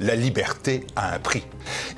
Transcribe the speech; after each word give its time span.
la 0.00 0.14
liberté 0.14 0.86
a 0.96 1.14
un 1.14 1.18
prix. 1.18 1.44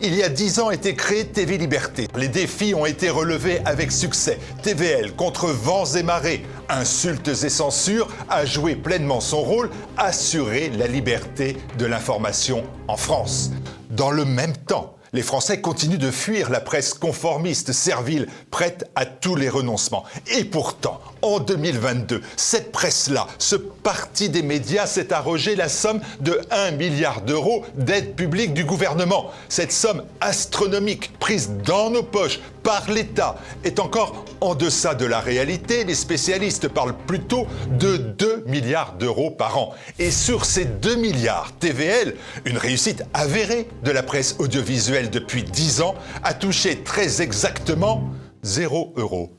Il 0.01 0.15
y 0.15 0.23
a 0.23 0.29
dix 0.29 0.59
ans 0.61 0.69
a 0.69 0.75
été 0.75 0.95
créée 0.95 1.27
TV 1.27 1.59
Liberté. 1.59 2.09
Les 2.17 2.29
défis 2.29 2.75
ont 2.75 2.87
été 2.87 3.11
relevés 3.11 3.61
avec 3.65 3.93
succès. 3.93 4.39
TVL 4.63 5.15
contre 5.15 5.49
vents 5.49 5.85
et 5.85 6.03
marées, 6.03 6.45
insultes 6.69 7.29
et 7.29 7.49
censures 7.49 8.09
a 8.29 8.45
joué 8.45 8.77
pleinement 8.77 9.21
son 9.21 9.41
rôle, 9.41 9.71
assurer 9.97 10.71
la 10.71 10.87
liberté 10.87 11.57
de 11.79 11.87
l'information 11.87 12.65
en 12.87 12.97
France. 12.97 13.51
Dans 13.91 14.11
le 14.11 14.25
même 14.25 14.57
temps, 14.57 14.98
les 15.13 15.23
Français 15.23 15.61
continuent 15.61 15.99
de 15.99 16.11
fuir 16.11 16.51
la 16.51 16.61
presse 16.61 16.95
conformiste, 16.95 17.73
servile, 17.73 18.29
prête 18.51 18.91
à 18.95 19.07
tous 19.07 19.37
les 19.37 19.49
renoncements. 19.49 20.05
Et 20.37 20.45
pourtant, 20.45 21.01
en 21.23 21.41
2022, 21.41 22.21
cette 22.37 22.73
presse-là, 22.73 23.27
ce 23.39 23.57
parti 23.57 24.29
des 24.29 24.43
médias 24.43 24.87
s'est 24.87 25.13
arrogé 25.13 25.57
la 25.57 25.69
somme 25.69 26.01
de 26.21 26.41
1 26.51 26.73
milliard 26.73 27.23
d'euros 27.23 27.65
d'aide 27.75 28.15
publique 28.15 28.55
du 28.55 28.65
gouvernement. 28.65 29.31
Cette 29.49 29.73
somme 29.73 30.05
astronomique 30.21 31.19
prise 31.19 31.51
dans 31.65 31.91
nos 31.91 32.03
poches 32.03 32.41
par 32.69 32.91
l'État 32.91 33.37
est 33.65 33.79
encore 33.79 34.27
en 34.43 34.55
deçà 34.55 34.95
de 34.95 35.07
la 35.07 35.21
réalité. 35.21 35.85
Les 35.85 35.95
spécialistes 35.95 36.69
parlent 36.69 36.99
plutôt 37.07 37.47
de 37.71 37.97
2 37.97 38.45
milliards 38.47 38.93
d'euros 38.93 39.31
par 39.31 39.57
an. 39.57 39.75
Et 39.99 40.11
sur 40.11 40.45
ces 40.45 40.67
2 40.67 40.97
milliards, 40.97 41.53
TVL, 41.59 42.15
une 42.45 42.59
réussite 42.59 43.05
avérée 43.15 43.69
de 43.85 43.91
la 43.91 44.03
presse 44.03 44.37
audiovisuelle 44.39 45.09
depuis 45.09 45.45
10 45.45 45.81
ans, 45.81 45.95
a 46.23 46.35
touché 46.35 46.83
très 46.83 47.23
exactement 47.23 48.11
0 48.43 48.93
euros. 48.99 49.33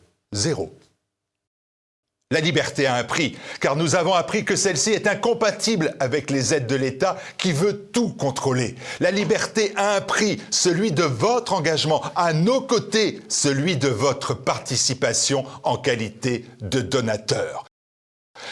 La 2.31 2.41
liberté 2.41 2.85
a 2.85 2.93
un 2.93 3.03
prix, 3.03 3.35
car 3.59 3.75
nous 3.75 3.95
avons 3.95 4.13
appris 4.13 4.45
que 4.45 4.55
celle-ci 4.55 4.91
est 4.91 5.07
incompatible 5.07 5.95
avec 5.99 6.29
les 6.29 6.53
aides 6.53 6.67
de 6.67 6.75
l'État 6.75 7.17
qui 7.39 7.52
veut 7.52 7.89
tout 7.91 8.09
contrôler. 8.09 8.75
La 8.99 9.09
liberté 9.09 9.73
a 9.75 9.95
un 9.95 10.02
prix, 10.02 10.39
celui 10.52 10.91
de 10.91 11.02
votre 11.02 11.53
engagement, 11.53 12.03
à 12.15 12.33
nos 12.33 12.61
côtés, 12.61 13.19
celui 13.30 13.77
de 13.77 13.88
votre 13.88 14.36
participation 14.36 15.44
en 15.63 15.77
qualité 15.77 16.45
de 16.61 16.81
donateur. 16.81 17.69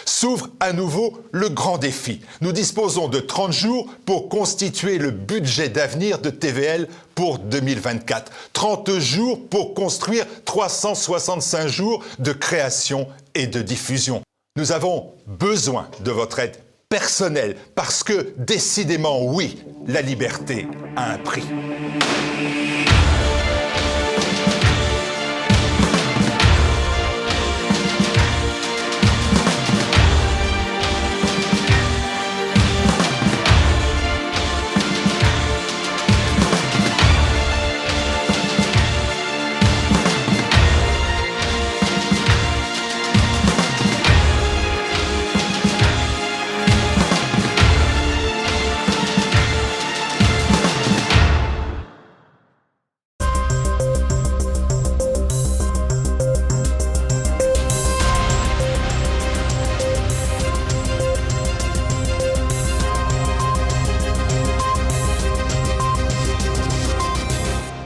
S'ouvre 0.05 0.49
à 0.59 0.73
nouveau 0.73 1.21
le 1.31 1.49
grand 1.49 1.77
défi. 1.77 2.21
Nous 2.41 2.51
disposons 2.51 3.07
de 3.07 3.19
30 3.19 3.51
jours 3.51 3.87
pour 4.05 4.29
constituer 4.29 4.97
le 4.97 5.11
budget 5.11 5.69
d'avenir 5.69 6.19
de 6.19 6.29
TVL 6.29 6.87
pour 7.15 7.39
2024. 7.39 8.31
30 8.53 8.99
jours 8.99 9.39
pour 9.49 9.73
construire 9.73 10.25
365 10.45 11.67
jours 11.67 12.03
de 12.19 12.31
création 12.31 13.07
et 13.35 13.47
de 13.47 13.61
diffusion. 13.61 14.21
Nous 14.55 14.71
avons 14.71 15.11
besoin 15.27 15.87
de 16.03 16.11
votre 16.11 16.39
aide 16.39 16.57
personnelle 16.89 17.55
parce 17.75 18.03
que 18.03 18.33
décidément 18.37 19.23
oui, 19.23 19.63
la 19.87 20.01
liberté 20.01 20.67
a 20.95 21.13
un 21.13 21.17
prix. 21.17 21.43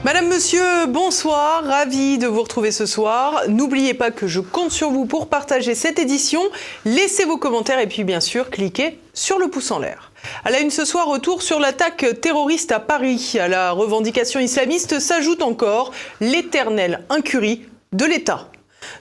Madame, 0.04 0.26
Monsieur, 0.26 0.86
bonsoir, 0.88 1.62
ravi 1.62 2.18
de 2.18 2.26
vous 2.26 2.42
retrouver 2.42 2.72
ce 2.72 2.86
soir. 2.86 3.42
N'oubliez 3.46 3.94
pas 3.94 4.10
que 4.10 4.26
je 4.26 4.40
compte 4.40 4.72
sur 4.72 4.90
vous 4.90 5.06
pour 5.06 5.28
partager 5.28 5.76
cette 5.76 6.00
édition. 6.00 6.42
Laissez 6.84 7.24
vos 7.24 7.36
commentaires 7.36 7.78
et 7.78 7.86
puis 7.86 8.02
bien 8.02 8.18
sûr, 8.18 8.50
cliquez 8.50 8.98
sur 9.14 9.38
le 9.38 9.46
pouce 9.46 9.70
en 9.70 9.78
l'air. 9.78 10.10
À 10.44 10.50
la 10.50 10.58
une 10.58 10.72
ce 10.72 10.84
soir, 10.84 11.06
retour 11.06 11.40
sur 11.40 11.60
l'attaque 11.60 12.20
terroriste 12.20 12.72
à 12.72 12.80
Paris. 12.80 13.36
À 13.40 13.46
la 13.46 13.70
revendication 13.70 14.40
islamiste 14.40 14.98
s'ajoute 14.98 15.40
encore 15.40 15.92
l'éternelle 16.20 17.04
incurie 17.08 17.62
de 17.92 18.04
l'État. 18.04 18.51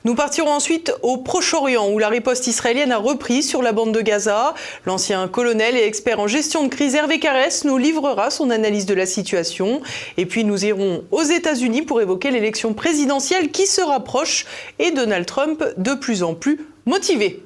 Nous 0.03 0.15
partirons 0.15 0.51
ensuite 0.51 0.93
au 1.01 1.17
Proche-Orient 1.17 1.89
où 1.89 1.99
la 1.99 2.09
riposte 2.09 2.47
israélienne 2.47 2.91
a 2.91 2.97
repris 2.97 3.43
sur 3.43 3.61
la 3.61 3.71
bande 3.71 3.93
de 3.93 4.01
Gaza. 4.01 4.53
L'ancien 4.85 5.27
colonel 5.27 5.75
et 5.75 5.83
expert 5.83 6.19
en 6.19 6.27
gestion 6.27 6.63
de 6.63 6.69
crise 6.69 6.95
Hervé 6.95 7.19
Carès 7.19 7.63
nous 7.65 7.77
livrera 7.77 8.29
son 8.29 8.49
analyse 8.49 8.85
de 8.85 8.93
la 8.93 9.05
situation. 9.05 9.81
Et 10.17 10.25
puis 10.25 10.43
nous 10.43 10.65
irons 10.65 11.03
aux 11.11 11.23
États-Unis 11.23 11.83
pour 11.83 12.01
évoquer 12.01 12.31
l'élection 12.31 12.73
présidentielle 12.73 13.51
qui 13.51 13.67
se 13.67 13.81
rapproche 13.81 14.45
et 14.79 14.91
Donald 14.91 15.25
Trump 15.25 15.63
de 15.77 15.93
plus 15.93 16.23
en 16.23 16.33
plus 16.33 16.59
motivé. 16.85 17.43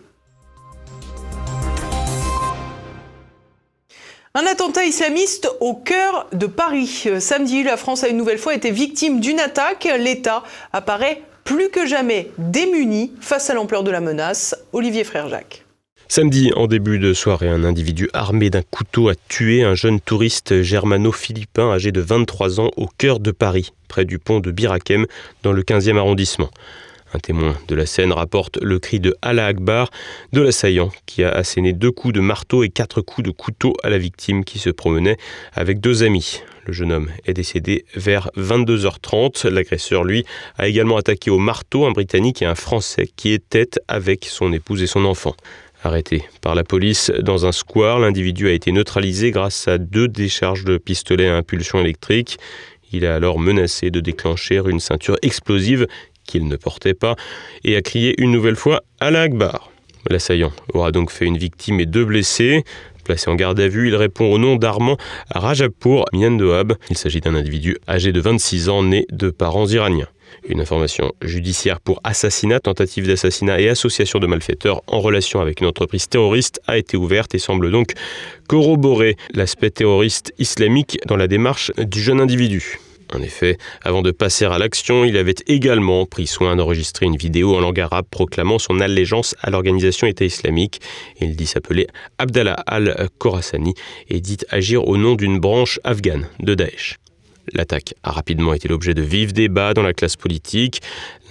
Un 4.38 4.46
attentat 4.48 4.84
islamiste 4.84 5.50
au 5.62 5.76
cœur 5.76 6.28
de 6.34 6.46
Paris. 6.46 7.08
Samedi, 7.20 7.64
la 7.64 7.78
France 7.78 8.04
a 8.04 8.10
une 8.10 8.18
nouvelle 8.18 8.38
fois 8.38 8.54
été 8.54 8.70
victime 8.70 9.22
d'une 9.22 9.40
attaque. 9.40 9.88
L'État 9.98 10.44
apparaît 10.74 11.22
plus 11.46 11.70
que 11.70 11.86
jamais 11.86 12.32
démunis 12.38 13.12
face 13.22 13.50
à 13.50 13.54
l'ampleur 13.54 13.84
de 13.84 13.92
la 13.92 14.02
menace. 14.02 14.56
Olivier 14.74 15.06
Frère-Jacques. 15.06 15.64
Samedi, 16.08 16.52
en 16.56 16.68
début 16.68 17.00
de 17.00 17.14
soirée, 17.14 17.48
un 17.48 17.64
individu 17.64 18.10
armé 18.14 18.50
d'un 18.50 18.62
couteau 18.64 19.10
a 19.10 19.16
tué 19.28 19.64
un 19.64 19.76
jeune 19.76 20.00
touriste 20.00 20.62
germano-philippin 20.62 21.72
âgé 21.72 21.92
de 21.92 22.02
23 22.02 22.60
ans 22.60 22.72
au 22.78 22.88
cœur 22.88 23.20
de 23.20 23.32
Paris, 23.32 23.74
près 23.88 24.06
du 24.06 24.20
pont 24.20 24.40
de 24.40 24.52
Birakem, 24.52 25.06
dans 25.44 25.52
le 25.52 25.62
15e 25.62 25.98
arrondissement. 25.98 26.50
Un 27.14 27.20
témoin 27.20 27.56
de 27.68 27.76
la 27.76 27.86
scène 27.86 28.12
rapporte 28.12 28.58
le 28.62 28.80
cri 28.80 29.00
de 29.00 29.16
Allah 29.22 29.46
Akbar 29.46 29.90
de 30.34 30.42
l'assaillant 30.42 30.92
qui 31.06 31.24
a 31.24 31.30
asséné 31.30 31.72
deux 31.72 31.92
coups 31.92 32.14
de 32.14 32.20
marteau 32.20 32.64
et 32.64 32.70
quatre 32.70 33.02
coups 33.02 33.26
de 33.26 33.32
couteau 33.32 33.74
à 33.84 33.90
la 33.90 33.98
victime 33.98 34.44
qui 34.44 34.60
se 34.60 34.70
promenait 34.70 35.18
avec 35.54 35.80
deux 35.80 36.04
amis. 36.04 36.42
Le 36.66 36.74
jeune 36.74 36.92
homme 36.92 37.10
est 37.26 37.34
décédé 37.34 37.86
vers 37.96 38.30
22h30. 38.38 39.48
L'agresseur, 39.48 40.04
lui, 40.04 40.26
a 40.58 40.68
également 40.68 40.98
attaqué 40.98 41.30
au 41.30 41.38
marteau 41.38 41.86
un 41.86 41.92
Britannique 41.92 42.42
et 42.42 42.46
un 42.46 42.56
Français 42.56 43.08
qui 43.16 43.32
était 43.32 43.70
avec 43.88 44.26
son 44.26 44.52
épouse 44.52 44.82
et 44.82 44.88
son 44.88 45.06
enfant. 45.06 45.36
Arrêté 45.84 46.24
par 46.42 46.56
la 46.56 46.64
police 46.64 47.12
dans 47.22 47.46
un 47.46 47.52
square, 47.52 48.00
l'individu 48.00 48.48
a 48.48 48.52
été 48.52 48.72
neutralisé 48.72 49.30
grâce 49.30 49.68
à 49.68 49.78
deux 49.78 50.08
décharges 50.08 50.66
de 50.66 50.80
pistolet 50.80 51.28
à 51.28 51.38
impulsion 51.38 51.80
électrique. 51.80 52.40
Il 52.92 53.06
a 53.06 53.14
alors 53.14 53.38
menacé 53.38 53.92
de 53.92 54.00
déclencher 54.00 54.60
une 54.66 54.80
ceinture 54.80 55.18
explosive 55.22 55.86
qu'il 56.26 56.48
ne 56.48 56.56
portait 56.56 56.94
pas 56.94 57.16
et 57.64 57.76
a 57.76 57.82
crié 57.82 58.16
une 58.22 58.32
nouvelle 58.32 58.56
fois 58.56 58.84
à 59.00 59.12
l'Akbar. 59.12 59.72
L'assaillant 60.10 60.52
aura 60.74 60.92
donc 60.92 61.10
fait 61.10 61.26
une 61.26 61.38
victime 61.38 61.80
et 61.80 61.86
deux 61.86 62.06
blessés. 62.06 62.64
Placé 63.04 63.30
en 63.30 63.36
garde 63.36 63.60
à 63.60 63.68
vue, 63.68 63.88
il 63.88 63.96
répond 63.96 64.26
au 64.32 64.38
nom 64.38 64.56
d'Armand 64.56 64.98
Rajapour 65.30 66.06
Miandoab. 66.14 66.76
Il 66.90 66.98
s'agit 66.98 67.22
d'un 67.22 67.36
individu 67.36 67.78
âgé 67.88 68.12
de 68.12 68.20
26 68.20 68.70
ans, 68.70 68.84
né 68.84 69.06
de 69.12 69.30
parents 69.30 69.68
iraniens. 69.68 70.08
Une 70.48 70.60
information 70.60 71.12
judiciaire 71.22 71.80
pour 71.80 72.02
assassinat, 72.04 72.60
tentative 72.60 73.08
d'assassinat 73.08 73.62
et 73.62 73.70
association 73.70 74.20
de 74.20 74.28
malfaiteurs 74.28 74.82
en 74.88 75.00
relation 75.00 75.40
avec 75.40 75.62
une 75.62 75.68
entreprise 75.68 76.08
terroriste 76.08 76.62
a 76.68 76.78
été 76.78 76.98
ouverte 76.98 77.34
et 77.36 77.40
semble 77.40 77.72
donc 77.72 77.94
corroborer 78.48 79.18
l'aspect 79.34 79.72
terroriste 79.72 80.34
islamique 80.38 81.00
dans 81.08 81.18
la 81.18 81.28
démarche 81.28 81.72
du 81.78 82.02
jeune 82.02 82.22
individu. 82.22 82.80
En 83.14 83.22
effet, 83.22 83.58
avant 83.84 84.02
de 84.02 84.12
passer 84.12 84.46
à 84.46 84.58
l'action, 84.58 85.06
il 85.06 85.18
avait 85.18 85.36
également 85.48 86.06
pris 86.06 86.28
soin 86.28 86.56
d'enregistrer 86.56 87.06
une 87.06 87.18
vidéo 87.18 87.56
en 87.56 87.60
langue 87.60 87.80
arabe 87.80 88.06
proclamant 88.10 88.60
son 88.60 88.80
allégeance 88.80 89.36
à 89.42 89.50
l'organisation 89.50 90.08
État 90.08 90.26
islamique. 90.26 90.82
Il 91.22 91.36
dit 91.36 91.46
s'appeler 91.46 91.88
Abdallah 92.18 92.58
al-Khorassani 92.66 93.74
et 94.10 94.20
dit 94.22 94.38
agir 94.50 94.88
au 94.88 94.98
nom 94.98 95.16
d'une 95.16 95.40
branche 95.40 95.80
afghane 95.84 96.28
de 96.40 96.56
Daesh. 96.56 96.98
L'attaque 97.54 97.94
a 98.04 98.12
rapidement 98.12 98.54
été 98.54 98.68
l'objet 98.68 98.94
de 98.94 99.02
vifs 99.02 99.34
débats 99.34 99.74
dans 99.74 99.84
la 99.84 99.94
classe 99.94 100.16
politique, 100.16 100.82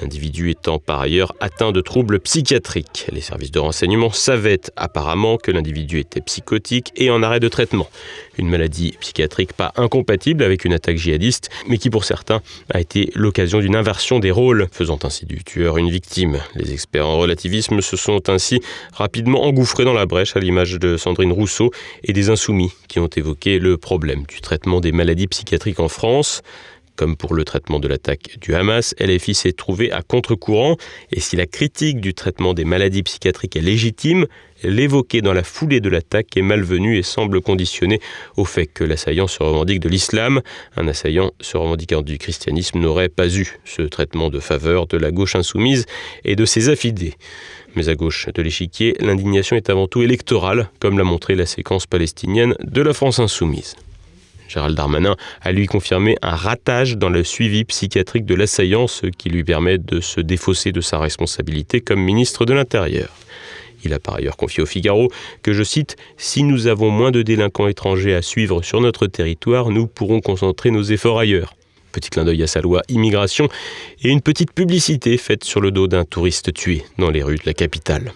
l'individu 0.01 0.51
étant 0.51 0.79
par 0.79 1.01
ailleurs 1.01 1.35
atteint 1.41 1.73
de 1.73 1.81
troubles 1.81 2.21
psychiatriques. 2.21 3.07
Les 3.13 3.21
services 3.21 3.51
de 3.51 3.59
renseignement 3.59 4.11
savaient 4.11 4.61
apparemment 4.77 5.37
que 5.37 5.51
l'individu 5.51 5.99
était 5.99 6.21
psychotique 6.21 6.93
et 6.97 7.11
en 7.11 7.23
arrêt 7.23 7.41
de 7.41 7.49
traitement. 7.49 7.89
Une 8.39 8.49
maladie 8.49 8.97
psychiatrique 9.01 9.53
pas 9.53 9.73
incompatible 9.77 10.43
avec 10.43 10.65
une 10.65 10.73
attaque 10.73 10.97
djihadiste, 10.97 11.51
mais 11.69 11.79
qui 11.79 11.91
pour 11.91 12.05
certains 12.05 12.43
a 12.73 12.81
été 12.81 13.11
l'occasion 13.15 13.61
d'une 13.61 13.77
inversion 13.77 14.19
des 14.19 14.31
rôles, 14.31 14.69
faisant 14.73 14.99
ainsi 15.03 15.27
du 15.27 15.43
tueur 15.45 15.79
une 15.79 15.91
victime. 15.91 16.41
Les 16.55 16.73
experts 16.73 17.07
en 17.07 17.19
relativisme 17.19 17.81
se 17.81 17.97
sont 17.97 18.29
ainsi 18.29 18.61
rapidement 18.93 19.45
engouffrés 19.45 19.85
dans 19.85 19.93
la 19.93 20.07
brèche 20.07 20.37
à 20.37 20.41
l'image 20.41 20.75
de 20.75 20.97
Sandrine 20.97 21.33
Rousseau 21.33 21.71
et 22.03 22.13
des 22.13 22.31
insoumis 22.31 22.73
qui 22.89 22.99
ont 22.99 23.09
évoqué 23.09 23.59
le 23.59 23.77
problème 23.77 24.25
du 24.29 24.41
traitement 24.41 24.81
des 24.81 24.93
maladies 24.93 25.27
psychiatriques 25.27 25.81
en 25.81 25.89
France. 25.89 26.04
Comme 26.97 27.17
pour 27.17 27.35
le 27.35 27.45
traitement 27.45 27.81
de 27.81 27.89
l'attaque 27.89 28.39
du 28.41 28.55
Hamas, 28.55 28.95
LFI 29.01 29.35
s'est 29.35 29.53
trouvé 29.53 29.91
à 29.91 30.03
contre-courant 30.03 30.77
et 31.11 31.19
si 31.19 31.35
la 31.35 31.47
critique 31.47 32.01
du 32.01 32.15
traitement 32.15 32.53
des 32.55 32.65
maladies 32.65 33.03
psychiatriques 33.03 33.57
est 33.57 33.63
légitime, 33.63 34.27
l'évoquer 34.63 35.23
dans 35.23 35.33
la 35.33 35.43
foulée 35.43 35.81
de 35.81 35.89
l'attaque 35.89 36.37
est 36.37 36.43
malvenue 36.43 36.99
et 36.99 37.03
semble 37.03 37.41
conditionnée 37.41 38.01
au 38.37 38.45
fait 38.45 38.67
que 38.67 38.85
l'assaillant 38.85 39.27
se 39.27 39.43
revendique 39.43 39.81
de 39.81 39.89
l'islam. 39.89 40.41
Un 40.77 40.87
assaillant 40.87 41.33
se 41.41 41.57
revendiquant 41.57 42.03
du 42.03 42.19
christianisme 42.19 42.79
n'aurait 42.79 43.09
pas 43.09 43.35
eu 43.35 43.59
ce 43.65 43.83
traitement 43.83 44.29
de 44.29 44.39
faveur 44.39 44.87
de 44.87 44.99
la 44.99 45.11
gauche 45.11 45.35
insoumise 45.35 45.87
et 46.25 46.37
de 46.37 46.45
ses 46.45 46.69
affidés. 46.69 47.15
Mais 47.75 47.89
à 47.89 47.95
gauche 47.95 48.29
de 48.33 48.43
l'échiquier, 48.43 48.95
l'indignation 49.01 49.57
est 49.57 49.71
avant 49.71 49.89
tout 49.89 50.03
électorale, 50.03 50.71
comme 50.81 50.99
l'a 50.99 51.05
montré 51.05 51.35
la 51.35 51.47
séquence 51.47 51.87
palestinienne 51.87 52.55
de 52.63 52.83
la 52.83 52.93
France 52.93 53.19
insoumise. 53.19 53.75
Gérald 54.49 54.77
Darmanin 54.77 55.17
a 55.41 55.53
lui 55.53 55.67
confirmé 55.67 56.17
un 56.23 56.35
ratage 56.35 56.97
dans 56.97 57.09
le 57.09 57.25
suivi 57.25 57.65
psychiatrique 57.65 58.25
de 58.25 58.35
l'assaillant, 58.35 58.87
ce 58.87 59.07
qui 59.07 59.29
lui 59.29 59.45
permet 59.45 59.79
de 59.79 60.01
se 60.01 60.21
défausser 60.21 60.73
de 60.73 60.81
sa 60.81 60.99
responsabilité 60.99 61.81
comme 61.81 62.01
ministre 62.01 62.45
de 62.45 62.53
l'Intérieur. 62.53 63.09
Il 63.85 63.93
a 63.93 63.99
par 63.99 64.15
ailleurs 64.15 64.37
confié 64.37 64.63
au 64.63 64.67
Figaro 64.67 65.11
que, 65.43 65.53
je 65.53 65.63
cite, 65.63 65.97
Si 66.17 66.43
nous 66.43 66.67
avons 66.67 66.91
moins 66.91 67.11
de 67.11 67.23
délinquants 67.23 67.69
étrangers 67.69 68.15
à 68.15 68.23
suivre 68.23 68.63
sur 68.63 68.81
notre 68.81 69.07
territoire, 69.07 69.71
nous 69.71 69.87
pourrons 69.87 70.21
concentrer 70.21 70.71
nos 70.71 70.83
efforts 70.83 71.19
ailleurs. 71.19 71.55
Petit 71.93 72.11
clin 72.11 72.25
d'œil 72.25 72.43
à 72.43 72.47
sa 72.47 72.61
loi 72.61 72.83
immigration 72.89 73.49
et 74.03 74.09
une 74.09 74.21
petite 74.21 74.53
publicité 74.53 75.17
faite 75.17 75.45
sur 75.45 75.61
le 75.61 75.71
dos 75.71 75.87
d'un 75.87 76.05
touriste 76.05 76.53
tué 76.53 76.83
dans 76.99 77.11
les 77.11 77.23
rues 77.23 77.37
de 77.37 77.47
la 77.47 77.55
capitale. 77.55 78.13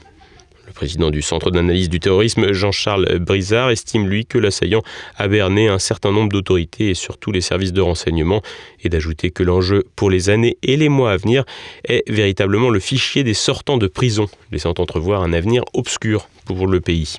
Président 0.79 1.11
du 1.11 1.23
Centre 1.23 1.51
d'analyse 1.51 1.89
du 1.89 1.99
terrorisme, 1.99 2.53
Jean-Charles 2.53 3.19
Brizard, 3.19 3.71
estime 3.71 4.07
lui 4.07 4.27
que 4.27 4.39
l'assaillant 4.39 4.85
a 5.17 5.27
berné 5.27 5.67
un 5.67 5.81
certain 5.81 6.13
nombre 6.13 6.29
d'autorités 6.29 6.91
et 6.91 6.95
surtout 6.95 7.33
les 7.33 7.41
services 7.41 7.73
de 7.73 7.81
renseignement, 7.81 8.43
et 8.85 8.89
d'ajouter 8.89 9.33
que 9.33 9.43
l'enjeu 9.43 9.83
pour 9.97 10.09
les 10.09 10.31
années 10.31 10.57
et 10.63 10.77
les 10.77 10.89
mois 10.89 11.11
à 11.11 11.17
venir 11.17 11.43
est 11.83 12.09
véritablement 12.09 12.71
le 12.71 12.79
fichier 12.79 13.25
des 13.25 13.35
sortants 13.35 13.77
de 13.77 13.89
prison, 13.89 14.29
laissant 14.53 14.75
entrevoir 14.79 15.25
un 15.25 15.33
avenir 15.33 15.65
obscur 15.75 16.29
pour 16.45 16.69
le 16.69 16.81
pays 16.81 17.17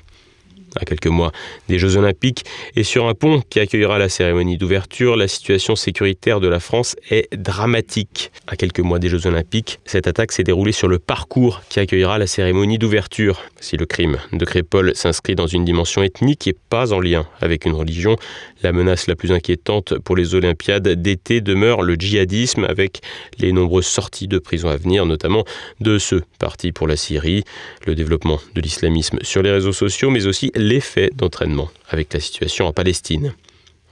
à 0.76 0.84
quelques 0.84 1.06
mois 1.06 1.32
des 1.68 1.78
Jeux 1.78 1.96
Olympiques, 1.96 2.44
et 2.76 2.84
sur 2.84 3.06
un 3.06 3.14
pont 3.14 3.42
qui 3.48 3.60
accueillera 3.60 3.98
la 3.98 4.08
cérémonie 4.08 4.58
d'ouverture, 4.58 5.16
la 5.16 5.28
situation 5.28 5.76
sécuritaire 5.76 6.40
de 6.40 6.48
la 6.48 6.60
France 6.60 6.96
est 7.10 7.34
dramatique. 7.36 8.30
À 8.46 8.56
quelques 8.56 8.80
mois 8.80 8.98
des 8.98 9.08
Jeux 9.08 9.26
Olympiques, 9.26 9.80
cette 9.84 10.06
attaque 10.06 10.32
s'est 10.32 10.44
déroulée 10.44 10.72
sur 10.72 10.88
le 10.88 10.98
parcours 10.98 11.62
qui 11.68 11.80
accueillera 11.80 12.18
la 12.18 12.26
cérémonie 12.26 12.78
d'ouverture. 12.78 13.42
Si 13.60 13.76
le 13.76 13.86
crime 13.86 14.18
de 14.32 14.44
Crépol 14.44 14.92
s'inscrit 14.94 15.34
dans 15.34 15.46
une 15.46 15.64
dimension 15.64 16.02
ethnique 16.02 16.46
et 16.46 16.56
pas 16.68 16.92
en 16.92 17.00
lien 17.00 17.26
avec 17.40 17.64
une 17.64 17.74
religion, 17.74 18.16
la 18.62 18.72
menace 18.72 19.06
la 19.06 19.16
plus 19.16 19.32
inquiétante 19.32 19.98
pour 19.98 20.16
les 20.16 20.34
Olympiades 20.34 20.88
d'été 20.88 21.40
demeure 21.40 21.82
le 21.82 21.94
djihadisme 21.94 22.64
avec 22.64 23.00
les 23.38 23.52
nombreuses 23.52 23.86
sorties 23.86 24.28
de 24.28 24.38
prison 24.38 24.68
à 24.68 24.76
venir, 24.76 25.06
notamment 25.06 25.44
de 25.80 25.98
ceux 25.98 26.22
partis 26.38 26.72
pour 26.72 26.86
la 26.86 26.96
Syrie, 26.96 27.44
le 27.86 27.94
développement 27.94 28.40
de 28.54 28.60
l'islamisme 28.60 29.18
sur 29.22 29.42
les 29.42 29.50
réseaux 29.50 29.72
sociaux, 29.72 30.10
mais 30.10 30.26
aussi 30.26 30.50
l'effet 30.60 31.10
d'entraînement 31.14 31.70
avec 31.88 32.12
la 32.12 32.20
situation 32.20 32.66
en 32.66 32.72
Palestine. 32.72 33.34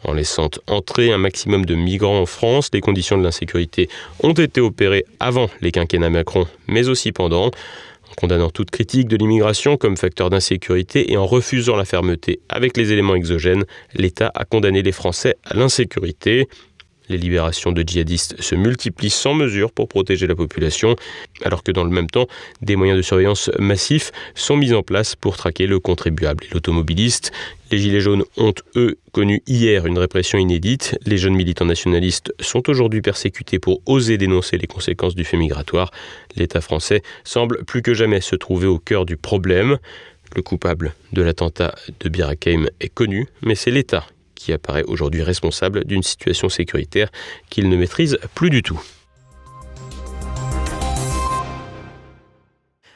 En 0.05 0.12
laissant 0.12 0.50
entrer 0.69 1.12
un 1.12 1.19
maximum 1.19 1.67
de 1.67 1.75
migrants 1.75 2.20
en 2.20 2.26
France, 2.26 2.70
les 2.73 2.81
conditions 2.81 3.19
de 3.19 3.25
l'insécurité 3.25 3.88
ont 4.23 4.32
été 4.32 4.61
opérées 4.61 5.05
avant 5.19 5.50
les 5.61 5.73
quinquennats 5.73 6.11
Macron, 6.11 6.47
mais 6.69 6.88
aussi 6.88 7.11
pendant, 7.11 7.47
en 7.47 8.15
condamnant 8.17 8.50
toute 8.50 8.70
critique 8.70 9.09
de 9.09 9.17
l'immigration 9.17 9.76
comme 9.76 9.97
facteur 9.97 10.31
d'insécurité 10.31 11.11
et 11.11 11.17
en 11.17 11.26
refusant 11.26 11.75
la 11.75 11.85
fermeté 11.85 12.38
avec 12.49 12.76
les 12.76 12.93
éléments 12.93 13.17
exogènes, 13.17 13.65
l'État 13.94 14.31
a 14.35 14.44
condamné 14.44 14.82
les 14.82 14.93
Français 14.93 15.37
à 15.44 15.55
l'insécurité. 15.55 16.49
Les 17.08 17.19
libérations 17.19 17.72
de 17.72 17.82
djihadistes 17.82 18.40
se 18.40 18.55
multiplient 18.55 19.10
sans 19.10 19.34
mesure 19.34 19.72
pour 19.72 19.88
protéger 19.88 20.26
la 20.26 20.34
population, 20.34 20.96
alors 21.43 21.62
que 21.62 21.72
dans 21.72 21.84
le 21.84 21.90
même 21.90 22.08
temps, 22.08 22.26
des 22.62 22.76
moyens 22.76 22.96
de 22.96 23.02
surveillance 23.02 23.50
massifs 23.58 24.12
sont 24.34 24.56
mis 24.56 24.75
en 24.75 24.82
place 24.82 25.16
pour 25.16 25.37
traquer 25.37 25.66
le 25.66 25.81
contribuable 25.81 26.44
et 26.44 26.55
l'automobiliste. 26.55 27.32
Les 27.70 27.78
Gilets 27.78 28.00
jaunes 28.00 28.25
ont, 28.37 28.55
eux, 28.76 28.96
connu 29.12 29.43
hier 29.46 29.87
une 29.87 29.99
répression 29.99 30.38
inédite. 30.38 30.99
Les 31.05 31.19
jeunes 31.19 31.34
militants 31.34 31.66
nationalistes 31.66 32.32
sont 32.40 32.69
aujourd'hui 32.70 33.02
persécutés 33.02 33.58
pour 33.58 33.82
oser 33.84 34.16
dénoncer 34.16 34.56
les 34.56 34.66
conséquences 34.66 35.14
du 35.14 35.25
fait 35.25 35.37
migratoire. 35.37 35.90
L'État 36.37 36.62
français 36.62 37.02
semble 37.25 37.64
plus 37.64 37.82
que 37.82 37.93
jamais 37.93 38.20
se 38.20 38.37
trouver 38.37 38.66
au 38.66 38.78
cœur 38.78 39.05
du 39.05 39.16
problème. 39.16 39.78
Le 40.34 40.43
coupable 40.43 40.94
de 41.12 41.22
l'attentat 41.22 41.75
de 42.00 42.08
Bir 42.08 42.31
est 42.31 42.88
connu, 42.88 43.26
mais 43.43 43.55
c'est 43.55 43.70
l'État 43.70 44.06
qui 44.38 44.52
apparaît 44.52 44.85
aujourd'hui 44.85 45.23
responsable 45.23 45.85
d'une 45.85 46.02
situation 46.02 46.49
sécuritaire 46.49 47.11
qu'il 47.50 47.69
ne 47.69 47.76
maîtrise 47.76 48.19
plus 48.35 48.50
du 48.50 48.62
tout. 48.62 48.81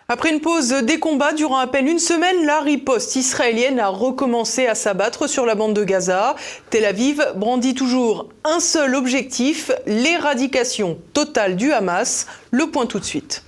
Après 0.09 0.31
une 0.31 0.41
pause 0.41 0.69
des 0.69 0.99
combats 0.99 1.33
durant 1.33 1.57
à 1.57 1.67
peine 1.67 1.89
une 1.89 1.99
semaine, 1.99 2.45
la 2.45 2.61
riposte 2.61 3.17
israélienne 3.17 3.81
a 3.81 3.89
recommencé 3.89 4.67
à 4.67 4.75
s'abattre 4.75 5.27
sur 5.27 5.47
la 5.47 5.55
bande 5.55 5.75
de 5.75 5.85
Gaza. 5.85 6.37
Tel 6.69 6.85
Aviv 6.85 7.25
brandit 7.37 7.75
toujours 7.75 8.29
un 8.45 8.61
seul 8.61 8.95
objectif, 8.95 9.71
l'éradication 9.87 10.99
totale 11.15 11.57
du 11.57 11.73
Hamas. 11.73 12.27
Le 12.51 12.67
point 12.67 12.85
tout 12.85 12.99
de 12.99 13.05
suite. 13.05 13.43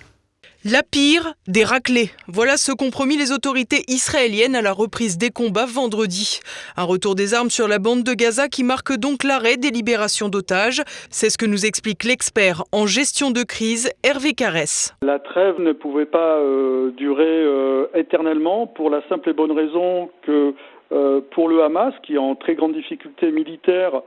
La 0.67 0.81
pire 0.83 1.35
des 1.47 1.63
raclés. 1.63 2.09
Voilà 2.27 2.57
ce 2.57 2.73
qu'ont 2.73 2.89
promis 2.89 3.19
les 3.19 3.33
autorités 3.33 3.85
israéliennes 3.87 4.57
à 4.57 4.63
la 4.63 4.73
reprise 4.73 5.19
des 5.19 5.29
combats 5.29 5.67
vendredi. 5.67 6.41
Un 6.79 6.85
retour 6.85 7.15
des 7.15 7.35
armes 7.35 7.51
sur 7.51 7.69
la 7.69 7.79
bande 7.79 8.03
de 8.03 8.15
Gaza 8.15 8.49
qui 8.49 8.65
marque 8.65 8.97
donc 8.97 9.25
l'arrêt 9.25 9.59
des 9.59 9.69
libérations 9.69 10.31
d'otages. 10.31 10.83
C'est 11.11 11.29
ce 11.29 11.37
que 11.37 11.45
nous 11.45 11.67
explique 11.67 12.05
l'expert 12.05 12.63
en 12.73 12.87
gestion 12.87 13.31
de 13.31 13.43
crise, 13.43 13.91
Hervé 14.03 14.33
Carès. 14.33 14.95
La 15.03 15.19
trêve 15.19 15.61
ne 15.61 15.73
pouvait 15.73 16.07
pas 16.07 16.39
euh, 16.39 16.93
durer 16.93 17.45
euh, 17.45 17.89
éternellement 17.95 18.67
pour 18.67 18.89
la 18.89 19.07
simple 19.11 19.29
et 19.29 19.35
bonne 19.35 19.53
raison 19.53 20.09
que 20.23 20.55
euh, 20.93 21.21
pour 21.33 21.51
le 21.51 21.63
Hamas, 21.63 21.93
qui 22.05 22.15
est 22.15 22.19
en 22.19 22.37
très 22.37 22.55
grande 22.55 22.73
difficulté 22.73 23.31
militaire 23.33 24.01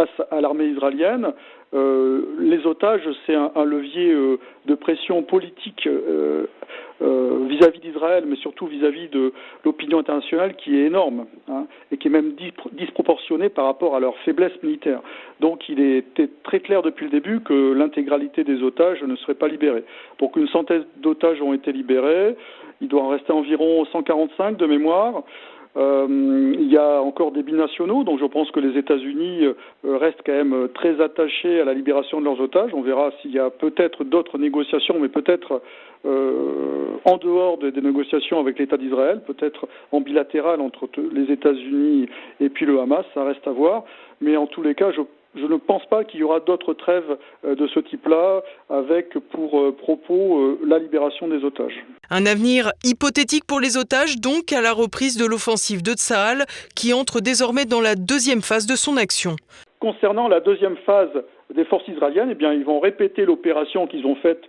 face 0.00 0.26
à 0.30 0.40
l'armée 0.40 0.66
israélienne, 0.66 1.32
euh, 1.74 2.22
les 2.38 2.66
otages, 2.66 3.08
c'est 3.26 3.34
un, 3.34 3.64
levier 3.64 4.12
euh, 4.12 4.38
de 4.66 4.74
pression 4.74 5.22
politique 5.22 5.86
euh, 5.86 6.46
vis-à-vis 7.48 7.80
d'Israël, 7.80 8.24
mais 8.26 8.36
surtout 8.36 8.66
vis-à-vis 8.66 9.08
de 9.08 9.32
l'opinion 9.64 9.98
internationale 9.98 10.54
qui 10.56 10.76
est 10.76 10.86
énorme 10.86 11.26
hein, 11.48 11.66
et 11.92 11.96
qui 11.96 12.08
est 12.08 12.10
même 12.10 12.32
disproportionnée 12.72 13.48
par 13.48 13.66
rapport 13.66 13.94
à 13.94 14.00
leur 14.00 14.16
faiblesse 14.18 14.52
militaire. 14.62 15.00
Donc 15.40 15.68
il 15.68 15.80
était 15.80 16.28
très 16.44 16.60
clair 16.60 16.82
depuis 16.82 17.06
le 17.06 17.10
début 17.10 17.40
que 17.40 17.72
l'intégralité 17.72 18.44
des 18.44 18.62
otages 18.62 19.02
ne 19.02 19.16
serait 19.16 19.34
pas 19.34 19.48
libérée. 19.48 19.84
Pour 20.18 20.32
qu'une 20.32 20.48
centaine 20.48 20.84
d'otages 20.98 21.40
ont 21.40 21.52
été 21.52 21.72
libérés, 21.72 22.36
il 22.80 22.88
doit 22.88 23.02
en 23.02 23.08
rester 23.08 23.32
environ 23.32 23.84
145 23.86 24.56
de 24.56 24.66
mémoire. 24.66 25.22
Euh, 25.76 26.52
il 26.58 26.70
y 26.70 26.76
a 26.76 27.00
encore 27.00 27.30
des 27.30 27.42
binationaux, 27.42 28.02
donc 28.02 28.18
je 28.18 28.24
pense 28.24 28.50
que 28.50 28.58
les 28.58 28.76
États-Unis 28.76 29.44
euh, 29.44 29.96
restent 29.98 30.22
quand 30.26 30.32
même 30.32 30.68
très 30.74 31.00
attachés 31.00 31.60
à 31.60 31.64
la 31.64 31.74
libération 31.74 32.20
de 32.20 32.24
leurs 32.24 32.40
otages. 32.40 32.72
On 32.74 32.82
verra 32.82 33.12
s'il 33.22 33.32
y 33.32 33.38
a 33.38 33.50
peut-être 33.50 34.02
d'autres 34.02 34.38
négociations, 34.38 34.98
mais 34.98 35.08
peut-être 35.08 35.62
euh, 36.06 36.88
en 37.04 37.18
dehors 37.18 37.58
des, 37.58 37.70
des 37.70 37.82
négociations 37.82 38.40
avec 38.40 38.58
l'État 38.58 38.78
d'Israël, 38.78 39.20
peut-être 39.26 39.68
en 39.92 40.00
bilatéral 40.00 40.60
entre 40.60 40.88
les 41.12 41.32
États-Unis 41.32 42.08
et 42.40 42.48
puis 42.48 42.66
le 42.66 42.80
Hamas, 42.80 43.04
ça 43.14 43.22
reste 43.22 43.46
à 43.46 43.52
voir. 43.52 43.84
Mais 44.20 44.36
en 44.36 44.46
tous 44.46 44.62
les 44.62 44.74
cas, 44.74 44.90
je 44.90 45.02
je 45.34 45.44
ne 45.44 45.56
pense 45.56 45.84
pas 45.86 46.04
qu'il 46.04 46.20
y 46.20 46.22
aura 46.22 46.40
d'autres 46.40 46.74
trêves 46.74 47.16
euh, 47.44 47.54
de 47.54 47.66
ce 47.68 47.80
type-là 47.80 48.42
avec 48.68 49.18
pour 49.30 49.60
euh, 49.60 49.72
propos 49.72 50.38
euh, 50.38 50.58
la 50.66 50.78
libération 50.78 51.28
des 51.28 51.44
otages. 51.44 51.84
Un 52.10 52.26
avenir 52.26 52.72
hypothétique 52.84 53.44
pour 53.46 53.60
les 53.60 53.76
otages, 53.76 54.20
donc 54.20 54.52
à 54.52 54.60
la 54.60 54.72
reprise 54.72 55.16
de 55.16 55.26
l'offensive 55.26 55.82
de 55.82 55.92
Tsahal, 55.92 56.46
qui 56.74 56.92
entre 56.92 57.20
désormais 57.20 57.64
dans 57.64 57.80
la 57.80 57.94
deuxième 57.94 58.42
phase 58.42 58.66
de 58.66 58.74
son 58.74 58.96
action. 58.96 59.36
Concernant 59.78 60.28
la 60.28 60.40
deuxième 60.40 60.76
phase 60.78 61.10
des 61.54 61.64
forces 61.64 61.86
israéliennes, 61.88 62.30
eh 62.32 62.34
bien, 62.34 62.52
ils 62.52 62.64
vont 62.64 62.80
répéter 62.80 63.24
l'opération 63.24 63.86
qu'ils 63.86 64.06
ont 64.06 64.16
faite 64.16 64.42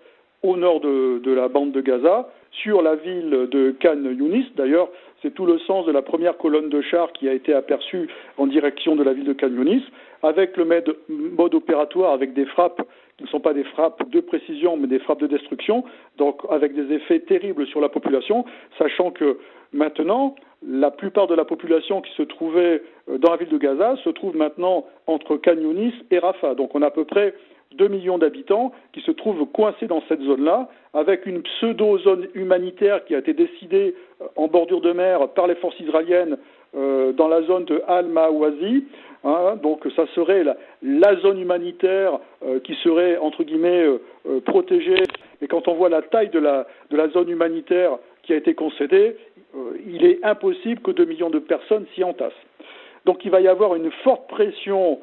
au 0.44 0.58
nord 0.58 0.80
de, 0.82 1.20
de, 1.20 1.32
la 1.32 1.48
bande 1.48 1.72
de 1.72 1.82
Gaza, 1.82 2.30
sur 2.52 2.82
la 2.82 2.96
ville 2.96 3.48
de 3.52 3.76
Khan 3.80 4.04
Yunis. 4.04 4.52
D'ailleurs, 4.58 4.90
C'est 5.22 5.34
tout 5.34 5.46
le 5.46 5.60
sens 5.60 5.86
de 5.86 5.92
la 5.92 6.02
première 6.02 6.38
colonne 6.38 6.70
de 6.70 6.82
chars 6.82 7.14
qui 7.14 7.30
a 7.30 7.34
été 7.34 7.54
aperçue 7.54 8.10
en 8.38 8.48
direction 8.48 8.96
de 8.96 9.04
la 9.04 9.14
ville 9.14 9.26
de 9.26 9.34
Canyonis, 9.34 9.84
avec 10.24 10.58
le 10.58 10.66
mode 10.66 11.56
opératoire, 11.56 12.14
avec 12.14 12.34
des 12.34 12.46
frappes 12.46 12.82
qui 13.18 13.24
ne 13.24 13.30
sont 13.30 13.40
pas 13.40 13.54
des 13.54 13.64
frappes 13.64 14.10
de 14.10 14.20
précision, 14.20 14.78
mais 14.78 14.88
des 14.88 15.00
frappes 15.00 15.22
de 15.22 15.28
destruction, 15.28 15.84
donc 16.18 16.42
avec 16.50 16.74
des 16.74 16.94
effets 16.96 17.20
terribles 17.20 17.68
sur 17.68 17.82
la 17.82 17.90
population, 17.90 18.46
sachant 18.78 19.12
que 19.12 19.38
maintenant, 19.74 20.36
la 20.68 20.92
plupart 20.92 21.28
de 21.28 21.36
la 21.36 21.46
population 21.46 22.02
qui 22.02 22.12
se 22.14 22.24
trouvait 22.24 22.84
euh, 23.10 23.18
dans 23.18 23.32
la 23.32 23.38
ville 23.38 23.50
de 23.50 23.58
Gaza 23.58 23.96
se 24.04 24.10
trouve 24.10 24.36
maintenant 24.36 24.86
entre 25.08 25.38
Canyonis 25.38 25.94
et 26.12 26.20
Rafah. 26.20 26.56
Donc 26.56 26.76
on 26.76 26.82
a 26.82 26.88
à 26.88 26.92
peu 26.92 27.06
près 27.06 27.34
2 27.78 27.88
millions 27.88 28.18
d'habitants 28.18 28.72
qui 28.94 29.02
se 29.02 29.12
trouvent 29.12 29.46
coincés 29.48 29.88
dans 29.88 30.04
cette 30.08 30.22
zone-là, 30.22 30.70
avec 30.94 31.26
une 31.26 31.42
pseudo-zone 31.42 32.28
humanitaire 32.36 33.06
qui 33.06 33.16
a 33.16 33.20
été 33.20 33.34
décidée 33.34 33.96
euh, 34.22 34.26
en 34.36 34.48
bordure 34.48 34.82
de 34.82 34.92
mer 34.92 35.30
par 35.30 35.48
les 35.48 35.56
forces 35.56 35.80
israéliennes 35.80 36.38
euh, 36.76 37.12
dans 37.14 37.28
la 37.28 37.42
zone 37.44 37.66
de 37.66 37.82
Al-Mawazi. 37.88 38.86
Hein, 39.24 39.56
donc 39.62 39.86
ça 39.96 40.08
serait 40.16 40.44
la, 40.82 41.16
zone 41.18 41.40
humanitaire 41.40 42.20
euh, 42.44 42.60
qui 42.60 42.74
serait, 42.84 43.18
entre 43.18 43.44
guillemets, 43.44 43.86
protégée. 44.46 45.04
Et 45.42 45.48
quand 45.48 45.68
on 45.68 45.76
voit 45.76 45.90
la 45.90 46.02
taille 46.02 46.30
de 46.30 46.40
la, 46.40 46.66
de 46.90 46.98
la 46.98 47.10
zone 47.10 47.30
humanitaire 47.30 47.98
qui 48.24 48.34
a 48.34 48.36
été 48.36 48.54
concédée, 48.54 49.16
il 49.86 50.06
est 50.06 50.24
impossible 50.24 50.82
que 50.82 50.92
2 50.92 51.06
millions 51.06 51.30
de 51.30 51.40
personnes 51.40 51.86
s'y 51.94 52.04
entassent. 52.04 52.32
Donc 53.06 53.26
il 53.26 53.32
va 53.32 53.42
y 53.42 53.48
avoir 53.48 53.76
une 53.76 53.92
forte 54.04 54.28
pression 54.30 55.00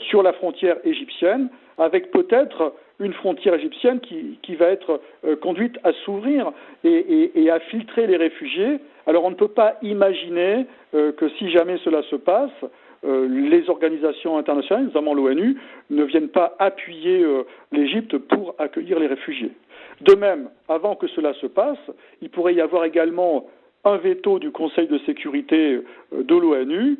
sur 0.00 0.22
la 0.22 0.32
frontière 0.32 0.76
égyptienne 0.84 1.48
avec 1.78 2.10
peut-être 2.10 2.72
une 3.00 3.12
frontière 3.14 3.54
égyptienne 3.54 4.00
qui, 4.00 4.56
va 4.56 4.66
être 4.66 5.00
euh, 5.24 5.36
conduite 5.36 5.78
à 5.84 5.92
s'ouvrir 6.04 6.52
et, 6.84 7.50
à 7.50 7.60
filtrer 7.60 8.06
les 8.06 8.16
réfugiés. 8.16 8.78
Alors 9.06 9.24
on 9.24 9.30
ne 9.30 9.36
peut 9.36 9.48
pas 9.48 9.76
imaginer 9.82 10.66
euh, 10.94 11.12
que 11.12 11.28
si 11.38 11.50
jamais 11.50 11.78
cela 11.84 12.02
se 12.02 12.16
passe, 12.16 12.50
euh, 12.62 12.66
les 13.04 13.70
organisations 13.70 14.38
internationales, 14.38 14.86
notamment 14.86 15.14
l'ONU, 15.14 15.56
ne 15.90 16.04
viennent 16.04 16.28
pas 16.28 16.56
appuyer 16.58 17.24
l'Égypte 17.72 18.18
pour 18.18 18.54
accueillir 18.58 18.98
les 18.98 19.06
réfugiés. 19.06 19.52
De 20.00 20.14
même, 20.14 20.48
avant 20.68 20.96
que 20.96 21.06
cela 21.08 21.32
se 21.34 21.46
passe, 21.46 21.78
il 22.22 22.30
pourrait 22.30 22.54
y 22.54 22.60
avoir 22.60 22.84
également 22.84 23.46
un 23.84 23.96
veto 23.96 24.38
du 24.38 24.50
Conseil 24.50 24.88
de 24.88 24.98
sécurité 24.98 25.80
de 26.12 26.34
l'ONU 26.34 26.98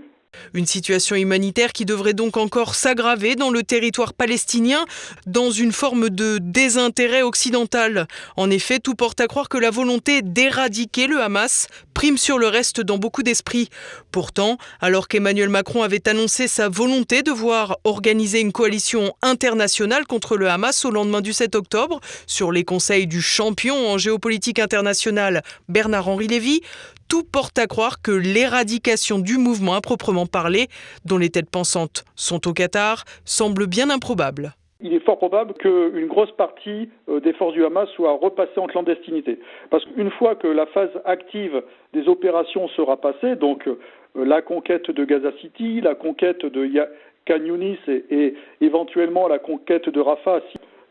une 0.55 0.67
situation 0.67 1.17
humanitaire 1.17 1.73
qui 1.73 1.85
devrait 1.85 2.15
donc 2.15 2.37
encore 2.37 2.75
s'aggraver 2.75 3.35
dans 3.35 3.51
le 3.51 3.63
territoire 3.63 4.13
palestinien 4.13 4.85
dans 5.27 5.51
une 5.51 5.73
forme 5.73 6.11
de 6.11 6.39
désintérêt 6.41 7.23
occidental. 7.23 8.07
En 8.37 8.51
effet, 8.51 8.79
tout 8.79 8.95
porte 8.95 9.21
à 9.21 9.27
croire 9.27 9.49
que 9.49 9.59
la 9.59 9.71
volonté 9.71 10.23
d'éradiquer 10.23 11.07
le 11.07 11.21
Hamas 11.21 11.69
prime 11.99 12.17
sur 12.17 12.39
le 12.39 12.47
reste 12.47 12.81
dans 12.81 12.97
beaucoup 12.97 13.25
d'esprits. 13.25 13.71
Pourtant, 14.13 14.57
alors 14.81 15.09
qu'Emmanuel 15.09 15.49
Macron 15.49 15.83
avait 15.83 16.09
annoncé 16.09 16.47
sa 16.47 16.69
volonté 16.69 17.25
de 17.25 17.33
voir 17.33 17.79
organiser 17.83 18.39
une 18.39 18.53
coalition 18.53 19.17
internationale 19.21 20.07
contre 20.07 20.37
le 20.37 20.49
Hamas 20.49 20.85
au 20.85 20.93
lendemain 20.93 21.23
du 21.23 21.33
7 21.33 21.57
octobre, 21.57 22.01
sur 22.29 22.53
les 22.53 22.63
conseils 22.63 23.09
du 23.09 23.21
champion 23.21 23.91
en 23.91 23.99
géopolitique 23.99 24.61
internationale 24.61 25.43
Bernard-Henri 25.69 26.29
Lévy, 26.29 26.61
tout 27.09 27.25
porte 27.25 27.59
à 27.59 27.67
croire 27.67 28.03
que 28.03 28.13
l'éradication 28.13 29.19
du 29.19 29.39
mouvement 29.39 29.75
à 29.75 29.81
proprement 29.81 30.27
parler, 30.27 30.67
dont 31.05 31.19
les 31.19 31.31
têtes 31.31 31.51
pensantes 31.51 32.05
sont 32.15 32.47
au 32.49 32.53
Qatar, 32.53 33.05
semble 33.25 33.67
bien 33.67 33.91
improbable. 33.91 34.53
Il 34.81 34.95
est 34.95 35.05
fort 35.05 35.19
probable 35.19 35.55
qu'une 35.55 36.07
grosse 36.07 36.31
partie 36.33 36.89
euh, 37.09 37.19
des 37.19 37.33
forces 37.33 37.55
du 37.55 37.65
Hamas 37.65 37.89
soit 37.97 38.13
repassée 38.13 38.61
en 38.61 38.69
clandestinité. 38.69 39.41
Parce 39.71 39.85
qu'une 39.85 40.11
fois 40.13 40.37
que 40.37 40.47
la 40.47 40.67
phase 40.67 40.91
active 41.05 41.63
des 41.95 42.07
opérations 42.07 42.69
sera 42.69 42.97
passée, 42.97 43.35
donc 43.35 43.67
euh, 43.67 43.77
la 44.15 44.41
conquête 44.41 44.89
de 44.89 45.05
Gaza 45.05 45.33
City, 45.41 45.81
la 45.81 45.97
conquête 45.97 46.47
de 46.47 46.71
Khan 47.27 47.45
Yunis 47.45 47.79
et, 47.89 48.35
éventuellement 48.61 49.27
la 49.27 49.41
conquête 49.41 49.89
de 49.89 50.01
Rafah, 50.01 50.41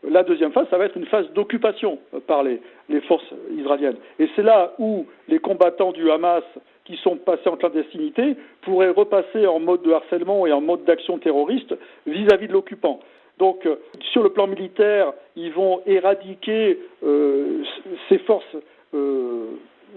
la 0.06 0.22
deuxième 0.22 0.52
phase, 0.52 0.66
ça 0.70 0.78
va 0.78 0.84
être 0.84 0.96
une 0.96 1.06
phase 1.06 1.30
d'occupation 1.32 1.98
par 2.26 2.42
les, 2.42 2.60
forces 3.06 3.34
israéliennes. 3.56 3.96
Et 4.18 4.28
c'est 4.34 4.42
là 4.42 4.72
où 4.78 5.06
les 5.28 5.38
combattants 5.38 5.92
du 5.92 6.10
Hamas 6.10 6.44
qui 6.84 6.96
sont 6.96 7.16
passés 7.16 7.48
en 7.48 7.56
clandestinité 7.56 8.36
pourraient 8.62 8.90
repasser 8.90 9.46
en 9.46 9.60
mode 9.60 9.82
de 9.82 9.92
harcèlement 9.92 10.46
et 10.46 10.52
en 10.52 10.60
mode 10.60 10.84
d'action 10.84 11.18
terroriste 11.18 11.74
vis-à-vis 12.06 12.48
de 12.48 12.52
l'occupant. 12.52 13.00
Donc, 13.38 13.66
euh, 13.66 13.76
sur 14.12 14.22
le 14.22 14.30
plan 14.30 14.46
militaire, 14.46 15.12
ils 15.36 15.52
vont 15.52 15.80
éradiquer 15.86 16.78
euh, 17.04 17.62
ces 18.08 18.18
forces 18.18 18.56
euh, 18.94 19.50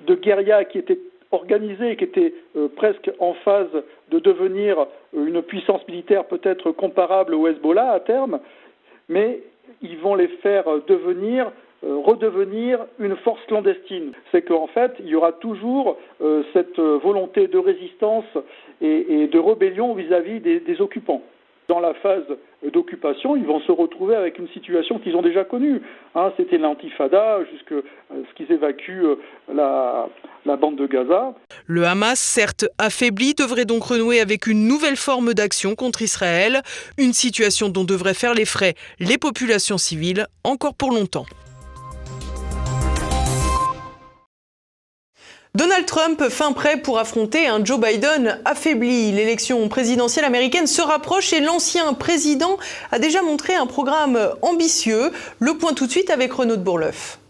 de 0.06 0.16
guérilla 0.16 0.66
qui 0.66 0.78
étaient 0.78 1.00
organisées, 1.32 1.96
qui 1.96 2.04
étaient 2.04 2.34
presque 2.76 3.10
en 3.20 3.34
phase 3.36 3.70
de 4.10 4.20
devenir 4.20 4.86
une 5.14 5.42
puissance 5.42 5.80
militaire 5.88 6.26
peut-être 6.26 6.72
comparable 6.72 7.34
au 7.34 7.48
Hezbollah 7.48 7.92
à 7.92 8.02
terme, 8.02 8.42
mais 9.08 9.40
ils 9.82 9.98
vont 9.98 10.16
les 10.16 10.28
faire 10.28 10.66
devenir 10.88 11.52
euh, 11.84 11.98
redevenir 11.98 12.86
une 13.00 13.16
force 13.18 13.44
clandestine. 13.48 14.12
C'est 14.32 14.44
qu'en 14.44 14.68
fait, 14.68 14.94
il 15.00 15.08
y 15.08 15.16
aura 15.16 15.32
toujours 15.32 15.98
euh, 16.22 16.44
cette 16.54 16.78
volonté 16.78 17.48
de 17.48 17.58
résistance 17.58 18.26
et, 18.82 19.28
de 19.28 19.40
rébellion 19.40 19.96
vis-à-vis 19.96 20.40
des 20.42 20.80
occupants 20.80 21.24
dans 21.72 21.80
la 21.80 21.94
phase 21.94 22.26
d'occupation, 22.74 23.38
ils 23.38 23.46
vont 23.46 23.62
se 23.62 23.72
retrouver 23.72 24.14
avec 24.14 24.38
une 24.38 24.50
situation 24.50 25.00
qu'ils 25.00 25.16
ont 25.16 25.22
déjà 25.22 25.46
connue. 25.46 25.82
Hein, 26.16 26.34
C'était 26.36 26.58
l'intifada, 26.58 27.40
jusque 27.50 27.72
euh, 27.72 27.82
ce 28.12 28.34
qu'ils 28.36 28.52
évacuent 28.52 29.06
euh, 29.06 29.16
la 30.46 30.58
bande 30.58 30.76
de 30.76 30.86
Gaza. 30.86 31.34
Le 31.68 31.86
Hamas, 31.86 32.20
certes 32.20 32.66
affaibli, 32.78 33.36
devrait 33.36 33.64
donc 33.64 33.84
renouer 33.84 34.20
avec 34.20 34.48
une 34.48 34.68
nouvelle 34.68 34.98
forme 34.98 35.34
d'action 35.34 35.76
contre 35.76 36.02
Israël, 36.02 36.62
une 36.98 37.14
situation 37.14 37.70
dont 37.70 37.86
devraient 37.86 38.14
faire 38.14 38.34
les 38.34 38.46
frais 38.46 38.74
les 39.00 39.18
populations 39.18 39.78
civiles 39.78 40.28
encore 40.44 40.74
pour 40.74 40.92
longtemps. 40.92 41.26
Donald 45.54 45.86
Trump 45.86 46.24
fin 46.30 46.54
prêt 46.54 46.78
pour 46.78 46.98
affronter 46.98 47.48
un 47.48 47.64
Joe 47.66 47.78
Biden 47.78 48.40
affaibli. 48.46 49.12
L'élection 49.12 49.68
présidentielle 49.68 50.24
américaine 50.24 50.66
se 50.66 50.82
rapproche 50.82 51.34
et 51.34 51.42
l'ancien 51.42 51.94
président 51.94 52.58
a 52.94 53.00
déjà 53.00 53.22
montré 53.22 53.54
un 53.54 53.66
programme 53.66 54.18
ambitieux. 54.42 55.12
Le 55.40 55.58
point 55.58 55.74
tout 55.74 55.88
de 55.88 55.92
suite 55.92 56.10
avec 56.10 56.32
Renaud 56.32 56.56
de 56.56 56.64
Bourleuf. 56.64 57.21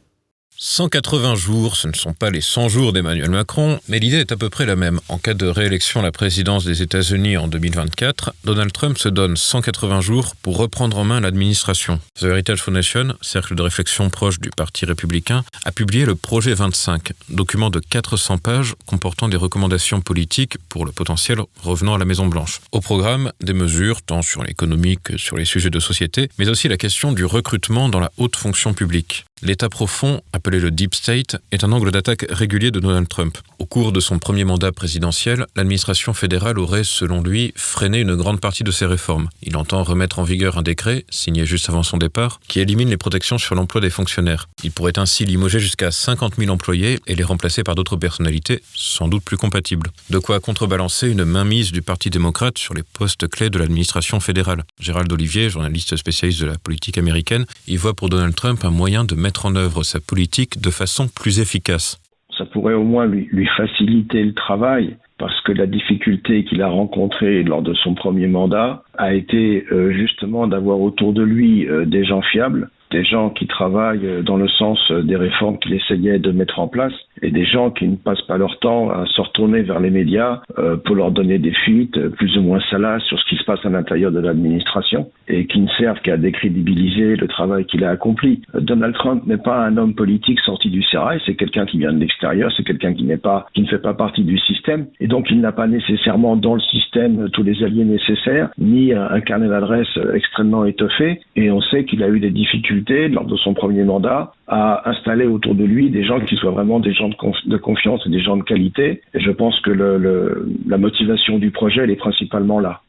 180 0.63 1.33
jours, 1.33 1.75
ce 1.75 1.87
ne 1.87 1.93
sont 1.93 2.13
pas 2.13 2.29
les 2.29 2.39
100 2.39 2.69
jours 2.69 2.93
d'Emmanuel 2.93 3.31
Macron, 3.31 3.79
mais 3.87 3.97
l'idée 3.97 4.19
est 4.19 4.31
à 4.31 4.37
peu 4.37 4.51
près 4.51 4.67
la 4.67 4.75
même. 4.75 4.99
En 5.09 5.17
cas 5.17 5.33
de 5.33 5.47
réélection 5.47 6.01
à 6.01 6.03
la 6.03 6.11
présidence 6.11 6.65
des 6.65 6.83
États-Unis 6.83 7.35
en 7.35 7.47
2024, 7.47 8.31
Donald 8.43 8.71
Trump 8.71 8.99
se 8.99 9.09
donne 9.09 9.35
180 9.35 10.01
jours 10.01 10.35
pour 10.43 10.57
reprendre 10.57 10.99
en 10.99 11.03
main 11.03 11.19
l'administration. 11.19 11.99
The 12.19 12.25
Heritage 12.25 12.61
Foundation, 12.61 13.15
cercle 13.21 13.55
de 13.55 13.63
réflexion 13.63 14.11
proche 14.11 14.39
du 14.39 14.51
Parti 14.51 14.85
républicain, 14.85 15.43
a 15.65 15.71
publié 15.71 16.05
le 16.05 16.13
Projet 16.13 16.53
25, 16.53 17.13
document 17.29 17.71
de 17.71 17.79
400 17.79 18.37
pages 18.37 18.75
comportant 18.85 19.29
des 19.29 19.37
recommandations 19.37 19.99
politiques 20.01 20.59
pour 20.69 20.85
le 20.85 20.91
potentiel 20.91 21.39
revenant 21.63 21.95
à 21.95 21.97
la 21.97 22.05
Maison-Blanche. 22.05 22.61
Au 22.71 22.81
programme, 22.81 23.31
des 23.41 23.53
mesures 23.53 24.03
tant 24.03 24.21
sur 24.21 24.43
l'économie 24.43 24.99
que 25.03 25.17
sur 25.17 25.37
les 25.37 25.45
sujets 25.45 25.71
de 25.71 25.79
société, 25.79 26.29
mais 26.37 26.49
aussi 26.49 26.67
la 26.67 26.77
question 26.77 27.13
du 27.13 27.25
recrutement 27.25 27.89
dans 27.89 27.99
la 27.99 28.11
haute 28.17 28.35
fonction 28.35 28.75
publique. 28.75 29.25
L'état 29.43 29.69
profond, 29.69 30.21
appelé 30.33 30.59
le 30.59 30.69
Deep 30.69 30.93
State, 30.93 31.37
est 31.51 31.63
un 31.63 31.71
angle 31.71 31.89
d'attaque 31.89 32.27
régulier 32.29 32.69
de 32.69 32.79
Donald 32.79 33.07
Trump. 33.07 33.39
Au 33.57 33.65
cours 33.65 33.91
de 33.91 33.99
son 33.99 34.19
premier 34.19 34.43
mandat 34.43 34.71
présidentiel, 34.71 35.47
l'administration 35.55 36.13
fédérale 36.13 36.59
aurait, 36.59 36.83
selon 36.83 37.23
lui, 37.23 37.51
freiné 37.55 38.01
une 38.01 38.15
grande 38.15 38.39
partie 38.39 38.63
de 38.63 38.69
ses 38.69 38.85
réformes. 38.85 39.29
Il 39.41 39.57
entend 39.57 39.81
remettre 39.81 40.19
en 40.19 40.23
vigueur 40.23 40.59
un 40.59 40.61
décret, 40.61 41.05
signé 41.09 41.47
juste 41.47 41.69
avant 41.69 41.81
son 41.81 41.97
départ, 41.97 42.39
qui 42.47 42.59
élimine 42.59 42.91
les 42.91 42.97
protections 42.97 43.39
sur 43.39 43.55
l'emploi 43.55 43.81
des 43.81 43.89
fonctionnaires. 43.89 44.47
Il 44.63 44.71
pourrait 44.71 44.99
ainsi 44.99 45.25
limoger 45.25 45.59
jusqu'à 45.59 45.89
50 45.89 46.35
000 46.37 46.51
employés 46.51 46.99
et 47.07 47.15
les 47.15 47.23
remplacer 47.23 47.63
par 47.63 47.73
d'autres 47.73 47.95
personnalités, 47.95 48.61
sans 48.75 49.07
doute 49.07 49.23
plus 49.23 49.37
compatibles. 49.37 49.89
De 50.11 50.19
quoi 50.19 50.39
contrebalancer 50.39 51.09
une 51.09 51.25
mainmise 51.25 51.71
du 51.71 51.81
Parti 51.81 52.11
démocrate 52.11 52.59
sur 52.59 52.75
les 52.75 52.83
postes 52.83 53.27
clés 53.27 53.49
de 53.49 53.57
l'administration 53.57 54.19
fédérale. 54.19 54.65
Gérald 54.79 55.11
Olivier, 55.11 55.49
journaliste 55.49 55.97
spécialiste 55.97 56.41
de 56.41 56.45
la 56.45 56.59
politique 56.59 56.99
américaine, 56.99 57.47
y 57.67 57.77
voit 57.77 57.95
pour 57.95 58.09
Donald 58.09 58.35
Trump 58.35 58.63
un 58.65 58.69
moyen 58.69 59.03
de 59.03 59.15
mettre 59.15 59.30
en 59.45 59.55
œuvre 59.55 59.83
sa 59.83 59.99
politique 59.99 60.61
de 60.61 60.69
façon 60.69 61.07
plus 61.07 61.39
efficace. 61.39 62.01
Ça 62.37 62.45
pourrait 62.45 62.73
au 62.73 62.83
moins 62.83 63.05
lui, 63.05 63.47
faciliter 63.57 64.23
le 64.23 64.33
travail 64.33 64.97
parce 65.17 65.39
que 65.41 65.51
la 65.51 65.67
difficulté 65.67 66.43
qu'il 66.45 66.61
a 66.61 66.67
rencontrée 66.67 67.43
lors 67.43 67.61
de 67.61 67.73
son 67.75 67.93
premier 67.93 68.27
mandat 68.27 68.83
a 68.97 69.13
été 69.13 69.65
euh, 69.71 69.91
justement 69.91 70.47
d'avoir 70.47 70.79
autour 70.79 71.13
de 71.13 71.21
lui 71.21 71.67
euh, 71.67 71.85
des 71.85 72.03
gens 72.03 72.21
fiables 72.21 72.69
des 72.91 73.03
gens 73.03 73.29
qui 73.29 73.47
travaillent 73.47 74.23
dans 74.23 74.37
le 74.37 74.47
sens 74.47 74.91
des 74.91 75.15
réformes 75.15 75.57
qu'il 75.59 75.73
essayait 75.73 76.19
de 76.19 76.31
mettre 76.31 76.59
en 76.59 76.67
place 76.67 76.93
et 77.21 77.31
des 77.31 77.45
gens 77.45 77.71
qui 77.71 77.87
ne 77.87 77.95
passent 77.95 78.21
pas 78.23 78.37
leur 78.37 78.59
temps 78.59 78.89
à 78.89 79.05
se 79.05 79.21
retourner 79.21 79.61
vers 79.61 79.79
les 79.79 79.89
médias 79.89 80.41
euh, 80.57 80.75
pour 80.77 80.95
leur 80.95 81.11
donner 81.11 81.39
des 81.39 81.51
fuites 81.51 81.99
plus 82.09 82.37
ou 82.37 82.41
moins 82.41 82.59
salaces 82.69 83.03
sur 83.03 83.19
ce 83.19 83.25
qui 83.29 83.35
se 83.35 83.43
passe 83.43 83.65
à 83.65 83.69
l'intérieur 83.69 84.11
de 84.11 84.19
l'administration 84.19 85.09
et 85.27 85.45
qui 85.45 85.59
ne 85.59 85.67
servent 85.79 86.01
qu'à 86.01 86.17
décrédibiliser 86.17 87.15
le 87.15 87.27
travail 87.27 87.65
qu'il 87.65 87.83
a 87.83 87.89
accompli. 87.89 88.41
Donald 88.53 88.93
Trump 88.95 89.25
n'est 89.25 89.37
pas 89.37 89.65
un 89.65 89.77
homme 89.77 89.93
politique 89.93 90.39
sorti 90.41 90.69
du 90.69 90.83
sérail, 90.83 91.21
c'est 91.25 91.35
quelqu'un 91.35 91.65
qui 91.65 91.77
vient 91.77 91.93
de 91.93 91.99
l'extérieur, 91.99 92.51
c'est 92.55 92.63
quelqu'un 92.63 92.93
qui 92.93 93.03
n'est 93.03 93.17
pas, 93.17 93.47
qui 93.53 93.61
ne 93.61 93.67
fait 93.67 93.81
pas 93.81 93.93
partie 93.93 94.23
du 94.23 94.37
système 94.37 94.87
et 94.99 95.07
donc 95.07 95.27
il 95.29 95.39
n'a 95.39 95.51
pas 95.51 95.67
nécessairement 95.67 96.35
dans 96.35 96.55
le 96.55 96.61
système 96.61 97.29
tous 97.29 97.43
les 97.43 97.63
alliés 97.63 97.85
nécessaires 97.85 98.49
ni 98.57 98.93
un 98.93 99.21
carnet 99.21 99.47
d'adresses 99.47 99.97
extrêmement 100.13 100.65
étoffé 100.65 101.21
et 101.35 101.51
on 101.51 101.61
sait 101.61 101.85
qu'il 101.85 102.03
a 102.03 102.09
eu 102.09 102.19
des 102.19 102.31
difficultés 102.31 102.80
lors 102.89 103.25
de 103.25 103.35
son 103.37 103.53
premier 103.53 103.83
mandat 103.83 104.33
à 104.47 104.89
installer 104.89 105.25
autour 105.25 105.55
de 105.55 105.63
lui 105.63 105.89
des 105.89 106.03
gens 106.03 106.19
qui 106.19 106.35
soient 106.35 106.51
vraiment 106.51 106.79
des 106.79 106.93
gens 106.93 107.09
de, 107.09 107.57
confiance 107.57 108.05
et 108.05 108.09
des 108.09 108.21
gens 108.21 108.37
de 108.37 108.43
qualité. 108.43 109.01
Et 109.13 109.19
je 109.19 109.31
pense 109.31 109.59
que 109.61 109.71
la 109.71 110.77
motivation 110.77 111.37
du 111.37 111.51
projet, 111.51 111.81
elle 111.81 111.91
est 111.91 111.95
principalement 111.95 112.59
là. 112.59 112.81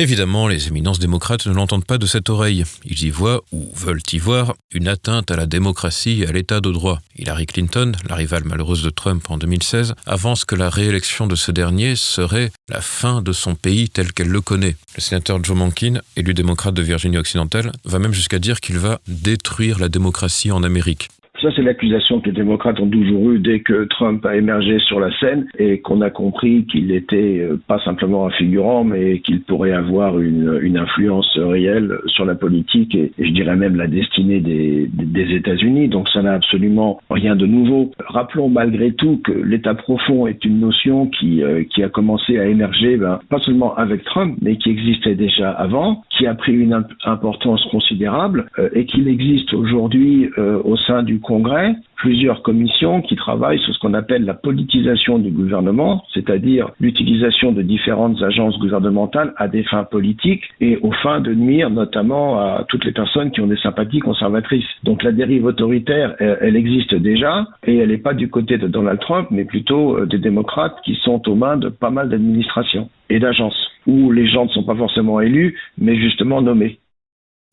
Évidemment, 0.00 0.46
les 0.46 0.68
éminences 0.68 1.00
démocrates 1.00 1.48
ne 1.48 1.52
l'entendent 1.52 1.84
pas 1.84 1.98
de 1.98 2.06
cette 2.06 2.30
oreille. 2.30 2.62
Ils 2.84 3.02
y 3.02 3.10
voient, 3.10 3.42
ou 3.50 3.68
veulent 3.74 4.00
y 4.12 4.18
voir, 4.18 4.54
une 4.72 4.86
atteinte 4.86 5.32
à 5.32 5.36
la 5.36 5.46
démocratie 5.46 6.22
et 6.22 6.28
à 6.28 6.30
l'état 6.30 6.60
de 6.60 6.70
droit. 6.70 7.00
Hillary 7.16 7.46
Clinton, 7.46 7.90
la 8.08 8.14
rivale 8.14 8.44
malheureuse 8.44 8.84
de 8.84 8.90
Trump 8.90 9.28
en 9.28 9.38
2016, 9.38 9.96
avance 10.06 10.44
que 10.44 10.54
la 10.54 10.70
réélection 10.70 11.26
de 11.26 11.34
ce 11.34 11.50
dernier 11.50 11.96
serait 11.96 12.52
la 12.68 12.80
fin 12.80 13.22
de 13.22 13.32
son 13.32 13.56
pays 13.56 13.90
tel 13.90 14.12
qu'elle 14.12 14.28
le 14.28 14.40
connaît. 14.40 14.76
Le 14.94 15.00
sénateur 15.00 15.42
Joe 15.42 15.56
Manchin, 15.56 16.00
élu 16.14 16.32
démocrate 16.32 16.74
de 16.74 16.82
Virginie 16.82 17.18
occidentale, 17.18 17.72
va 17.84 17.98
même 17.98 18.12
jusqu'à 18.12 18.38
dire 18.38 18.60
qu'il 18.60 18.78
va 18.78 19.00
détruire 19.08 19.80
la 19.80 19.88
démocratie 19.88 20.52
en 20.52 20.62
Amérique. 20.62 21.08
Ça, 21.40 21.50
c'est 21.54 21.62
l'accusation 21.62 22.20
que 22.20 22.26
les 22.26 22.32
démocrates 22.32 22.80
ont 22.80 22.88
toujours 22.88 23.30
eue 23.30 23.38
dès 23.38 23.60
que 23.60 23.84
Trump 23.84 24.26
a 24.26 24.36
émergé 24.36 24.80
sur 24.80 24.98
la 24.98 25.16
scène 25.20 25.46
et 25.56 25.80
qu'on 25.80 26.00
a 26.00 26.10
compris 26.10 26.66
qu'il 26.66 26.90
était 26.90 27.38
euh, 27.38 27.60
pas 27.68 27.78
simplement 27.84 28.26
un 28.26 28.30
figurant, 28.30 28.82
mais 28.82 29.20
qu'il 29.20 29.42
pourrait 29.42 29.72
avoir 29.72 30.18
une, 30.18 30.58
une, 30.62 30.76
influence 30.76 31.38
réelle 31.38 31.96
sur 32.06 32.24
la 32.24 32.34
politique 32.34 32.94
et, 32.96 33.12
je 33.18 33.30
dirais 33.30 33.54
même 33.54 33.76
la 33.76 33.86
destinée 33.86 34.40
des, 34.40 34.88
des 34.92 35.34
États-Unis. 35.36 35.86
Donc 35.88 36.08
ça 36.08 36.22
n'a 36.22 36.32
absolument 36.32 36.98
rien 37.08 37.36
de 37.36 37.46
nouveau. 37.46 37.92
Rappelons 38.08 38.48
malgré 38.48 38.92
tout 38.92 39.20
que 39.22 39.32
l'État 39.32 39.74
profond 39.74 40.26
est 40.26 40.44
une 40.44 40.58
notion 40.58 41.06
qui, 41.06 41.44
euh, 41.44 41.62
qui 41.72 41.84
a 41.84 41.88
commencé 41.88 42.36
à 42.38 42.46
émerger, 42.46 42.96
ben, 42.96 43.20
pas 43.30 43.38
seulement 43.40 43.76
avec 43.76 44.02
Trump, 44.02 44.36
mais 44.42 44.56
qui 44.56 44.70
existait 44.70 45.14
déjà 45.14 45.52
avant, 45.52 46.02
qui 46.10 46.26
a 46.26 46.34
pris 46.34 46.54
une 46.54 46.84
importance 47.04 47.64
considérable 47.70 48.46
euh, 48.58 48.70
et 48.72 48.86
qu'il 48.86 49.06
existe 49.06 49.54
aujourd'hui 49.54 50.28
au 50.64 50.76
sein 50.76 51.02
du 51.02 51.20
Congrès 51.28 51.74
plusieurs 51.96 52.42
commissions 52.42 53.02
qui 53.02 53.16
travaillent 53.16 53.58
sur 53.58 53.74
ce 53.74 53.78
qu'on 53.80 53.92
appelle 53.92 54.24
la 54.24 54.32
politisation 54.32 55.18
du 55.18 55.30
gouvernement, 55.30 56.04
c'est-à-dire 56.14 56.70
l'utilisation 56.80 57.52
de 57.52 57.60
différentes 57.60 58.22
agences 58.22 58.58
gouvernementales 58.58 59.34
à 59.36 59.46
des 59.46 59.62
fins 59.64 59.84
politiques 59.84 60.44
et 60.60 60.78
aux 60.78 60.92
fins 60.92 61.20
de 61.20 61.34
nuire 61.34 61.68
notamment 61.68 62.38
à 62.38 62.64
toutes 62.68 62.86
les 62.86 62.92
personnes 62.92 63.30
qui 63.30 63.42
ont 63.42 63.46
des 63.46 63.58
sympathies 63.58 63.98
conservatrices. 63.98 64.64
Donc 64.84 65.02
la 65.02 65.12
dérive 65.12 65.44
autoritaire, 65.44 66.16
elle, 66.18 66.56
existe 66.56 66.94
déjà 66.94 67.46
et 67.66 67.76
elle 67.76 67.90
n'est 67.90 67.98
pas 67.98 68.14
du 68.14 68.30
côté 68.30 68.56
de 68.56 68.66
Donald 68.66 69.00
Trump, 69.00 69.28
mais 69.30 69.44
plutôt 69.44 69.98
euh, 69.98 70.06
des 70.06 70.18
démocrates 70.18 70.76
qui 70.82 70.94
sont 71.04 71.28
aux 71.28 71.34
mains 71.34 71.58
de 71.58 71.68
pas 71.68 71.90
mal 71.90 72.08
d'administrations 72.08 72.88
et 73.10 73.18
d'agences 73.18 73.68
où 73.86 74.12
les 74.12 74.26
gens 74.28 74.44
ne 74.44 74.50
sont 74.50 74.64
pas 74.64 74.76
forcément 74.76 75.20
élus, 75.20 75.58
mais 75.76 75.96
justement 75.96 76.40
nommés. 76.40 76.78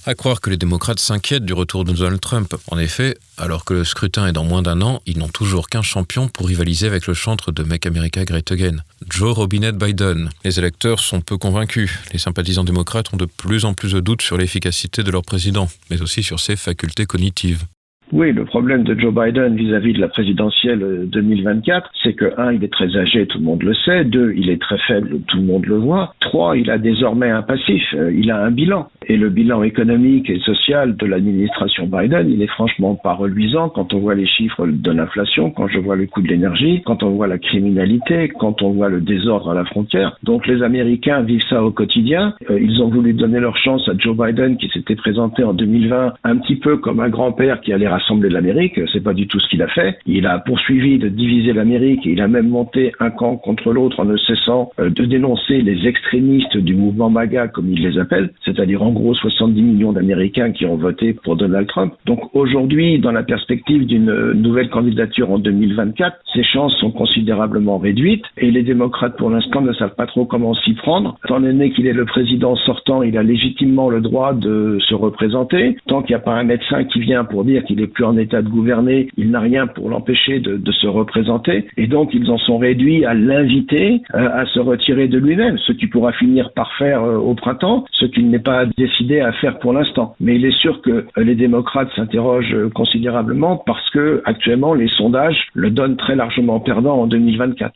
À 0.07 0.13
croire 0.13 0.39
que 0.39 0.51
les 0.51 0.57
démocrates 0.57 0.99
s'inquiètent 0.99 1.45
du 1.45 1.53
retour 1.53 1.83
de 1.83 1.91
Donald 1.91 2.21
Trump. 2.21 2.53
En 2.69 2.77
effet, 2.77 3.17
alors 3.37 3.65
que 3.65 3.73
le 3.73 3.83
scrutin 3.83 4.27
est 4.27 4.33
dans 4.33 4.43
moins 4.43 4.61
d'un 4.61 4.83
an, 4.83 5.01
ils 5.07 5.17
n'ont 5.17 5.29
toujours 5.29 5.67
qu'un 5.67 5.81
champion 5.81 6.27
pour 6.27 6.47
rivaliser 6.47 6.85
avec 6.85 7.07
le 7.07 7.15
chantre 7.15 7.51
de 7.51 7.63
Make 7.63 7.87
America 7.87 8.23
Great 8.23 8.51
Again, 8.51 8.77
Joe 9.09 9.33
Robinette 9.33 9.77
Biden. 9.77 10.29
Les 10.43 10.59
électeurs 10.59 10.99
sont 10.99 11.21
peu 11.21 11.39
convaincus. 11.39 11.91
Les 12.13 12.19
sympathisants 12.19 12.63
démocrates 12.63 13.11
ont 13.13 13.17
de 13.17 13.25
plus 13.25 13.65
en 13.65 13.73
plus 13.73 13.93
de 13.93 13.99
doutes 13.99 14.21
sur 14.21 14.37
l'efficacité 14.37 15.01
de 15.01 15.09
leur 15.09 15.23
président, 15.23 15.69
mais 15.89 15.99
aussi 16.03 16.21
sur 16.21 16.39
ses 16.39 16.55
facultés 16.55 17.07
cognitives. 17.07 17.65
Oui, 18.11 18.31
le 18.31 18.45
problème 18.45 18.83
de 18.83 18.97
Joe 18.97 19.13
Biden 19.13 19.55
vis-à-vis 19.55 19.93
de 19.93 19.99
la 19.99 20.07
présidentielle 20.07 21.07
2024, 21.07 21.89
c'est 22.03 22.13
que, 22.13 22.39
un, 22.39 22.53
il 22.53 22.63
est 22.63 22.71
très 22.71 22.95
âgé, 22.95 23.25
tout 23.25 23.39
le 23.39 23.43
monde 23.43 23.63
le 23.63 23.73
sait. 23.73 24.03
Deux, 24.05 24.33
il 24.37 24.49
est 24.49 24.61
très 24.61 24.77
faible, 24.77 25.21
tout 25.27 25.37
le 25.37 25.43
monde 25.43 25.65
le 25.65 25.77
voit. 25.77 26.13
Trois, 26.19 26.55
il 26.55 26.69
a 26.69 26.77
désormais 26.77 27.29
un 27.29 27.41
passif, 27.41 27.83
euh, 27.95 28.13
il 28.13 28.29
a 28.29 28.43
un 28.43 28.51
bilan. 28.51 28.89
Et 29.07 29.17
le 29.17 29.29
bilan 29.29 29.63
économique 29.63 30.29
et 30.29 30.39
social 30.39 30.95
de 30.95 31.05
l'administration 31.05 31.87
Biden, 31.87 32.29
il 32.29 32.41
est 32.41 32.47
franchement 32.47 32.95
pas 32.95 33.13
reluisant 33.13 33.69
quand 33.69 33.93
on 33.93 33.99
voit 33.99 34.15
les 34.15 34.27
chiffres 34.27 34.67
de 34.67 34.91
l'inflation, 34.91 35.49
quand 35.49 35.67
je 35.67 35.79
vois 35.79 35.95
le 35.95 36.05
coût 36.05 36.21
de 36.21 36.27
l'énergie, 36.27 36.83
quand 36.85 37.01
on 37.01 37.09
voit 37.09 37.27
la 37.27 37.39
criminalité, 37.39 38.29
quand 38.29 38.61
on 38.61 38.71
voit 38.71 38.89
le 38.89 39.01
désordre 39.01 39.49
à 39.51 39.55
la 39.55 39.65
frontière. 39.65 40.17
Donc 40.23 40.45
les 40.45 40.61
Américains 40.61 41.21
vivent 41.21 41.45
ça 41.49 41.63
au 41.63 41.71
quotidien. 41.71 42.33
Euh, 42.49 42.59
ils 42.59 42.81
ont 42.81 42.89
voulu 42.89 43.13
donner 43.13 43.39
leur 43.39 43.57
chance 43.57 43.87
à 43.89 43.93
Joe 43.97 44.15
Biden 44.15 44.57
qui 44.57 44.69
s'était 44.69 44.95
présenté 44.95 45.43
en 45.43 45.53
2020 45.53 46.13
un 46.23 46.37
petit 46.37 46.55
peu 46.55 46.77
comme 46.77 46.99
un 46.99 47.09
grand-père 47.09 47.61
qui 47.61 47.73
allait 47.73 47.87
rassembler 47.95 48.29
l'Amérique. 48.29 48.79
C'est 48.91 49.03
pas 49.03 49.13
du 49.13 49.27
tout 49.27 49.39
ce 49.39 49.47
qu'il 49.49 49.61
a 49.61 49.67
fait. 49.67 49.97
Il 50.05 50.25
a 50.27 50.39
poursuivi 50.39 50.97
de 50.97 51.09
diviser 51.09 51.53
l'Amérique 51.53 52.05
il 52.05 52.21
a 52.21 52.27
même 52.27 52.49
monté 52.49 52.91
un 52.99 53.09
camp 53.09 53.37
contre 53.37 53.71
l'autre 53.71 53.99
en 53.99 54.05
ne 54.05 54.17
cessant 54.17 54.71
euh, 54.79 54.89
de 54.89 55.05
dénoncer 55.05 55.61
les 55.61 55.87
extrémistes 55.87 56.57
du 56.57 56.75
mouvement 56.75 57.09
MAGA, 57.09 57.47
comme 57.47 57.71
il 57.71 57.81
les 57.81 57.99
appelle, 57.99 58.31
c'est-à-dire 58.43 58.81
en 58.81 58.91
gros 58.91 59.13
70 59.13 59.61
millions 59.61 59.91
d'Américains 59.91 60.51
qui 60.51 60.65
ont 60.65 60.75
voté 60.75 61.13
pour 61.13 61.35
Donald 61.35 61.67
Trump. 61.67 61.93
Donc 62.05 62.33
aujourd'hui, 62.33 62.99
dans 62.99 63.11
la 63.11 63.23
perspective 63.23 63.85
d'une 63.85 64.33
nouvelle 64.33 64.69
candidature 64.69 65.31
en 65.31 65.39
2024, 65.39 66.17
ses 66.33 66.43
chances 66.43 66.75
sont 66.77 66.91
considérablement 66.91 67.77
réduites 67.77 68.25
et 68.37 68.51
les 68.51 68.63
démocrates 68.63 69.17
pour 69.17 69.29
l'instant 69.29 69.61
ne 69.61 69.73
savent 69.73 69.95
pas 69.95 70.07
trop 70.07 70.25
comment 70.25 70.53
s'y 70.53 70.73
prendre. 70.73 71.17
Étant 71.25 71.39
donné 71.39 71.71
qu'il 71.71 71.87
est 71.87 71.93
le 71.93 72.05
président 72.05 72.55
sortant, 72.55 73.03
il 73.03 73.17
a 73.17 73.23
légitimement 73.23 73.89
le 73.89 74.01
droit 74.01 74.33
de 74.33 74.77
se 74.87 74.93
représenter. 74.93 75.77
Tant 75.87 76.01
qu'il 76.01 76.15
n'y 76.15 76.21
a 76.21 76.23
pas 76.23 76.33
un 76.33 76.43
médecin 76.43 76.83
qui 76.83 76.99
vient 76.99 77.23
pour 77.23 77.45
dire 77.45 77.63
qu'il 77.63 77.81
est 77.81 77.84
plus 77.87 78.03
en 78.03 78.17
état 78.17 78.41
de 78.41 78.49
gouverner, 78.49 79.09
il 79.17 79.31
n'a 79.31 79.39
rien 79.39 79.67
pour 79.67 79.89
l'empêcher 79.89 80.39
de, 80.39 80.71
se 80.71 80.87
représenter. 80.87 81.67
Et 81.77 81.87
donc, 81.87 82.13
ils 82.13 82.29
en 82.29 82.37
sont 82.37 82.57
réduits 82.57 83.05
à 83.05 83.13
l'inviter 83.13 84.01
euh, 84.13 84.29
à 84.33 84.45
se 84.45 84.59
retirer 84.59 85.07
de 85.07 85.17
lui-même, 85.17 85.57
ce 85.59 85.71
qui 85.71 85.87
pourra 85.87 86.11
finir 86.11 86.51
par 86.53 86.73
faire 86.77 87.03
euh, 87.03 87.17
au 87.17 87.33
printemps, 87.33 87.85
ce 87.91 88.05
qu'il 88.05 88.29
n'est 88.29 88.39
pas 88.39 88.65
décidé 88.77 89.21
à 89.21 89.31
faire 89.31 89.59
pour 89.59 89.73
l'instant. 89.73 90.15
Mais 90.19 90.35
il 90.35 90.45
est 90.45 90.59
sûr 90.59 90.81
que 90.81 91.05
euh, 91.17 91.23
les 91.23 91.35
démocrates 91.35 91.89
s'interrogent 91.95 92.55
considérablement 92.73 93.57
parce 93.65 93.89
que 93.91 94.21
actuellement, 94.25 94.73
les 94.73 94.89
sondages 94.89 95.47
le 95.53 95.69
donnent 95.69 95.97
très 95.97 96.15
largement 96.15 96.59
perdant 96.59 96.95
en 97.01 97.07
2024. 97.07 97.73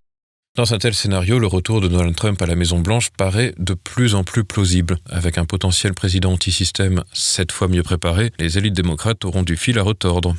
Dans 0.59 0.73
un 0.73 0.77
tel 0.77 0.93
scénario, 0.93 1.39
le 1.39 1.47
retour 1.47 1.79
de 1.79 1.87
Donald 1.87 2.13
Trump 2.17 2.41
à 2.41 2.45
la 2.45 2.55
Maison-Blanche 2.55 3.11
paraît 3.11 3.53
de 3.57 3.73
plus 3.75 4.13
en 4.13 4.25
plus 4.25 4.43
plausible. 4.43 4.97
Avec 5.09 5.37
un 5.37 5.45
potentiel 5.45 5.93
président 5.93 6.33
anti-système 6.33 7.01
sept 7.13 7.53
fois 7.53 7.69
mieux 7.69 7.81
préparé, 7.81 8.33
les 8.39 8.57
élites 8.57 8.73
démocrates 8.73 9.23
auront 9.23 9.43
du 9.43 9.55
fil 9.55 9.79
à 9.79 9.83
retordre. 9.83 10.35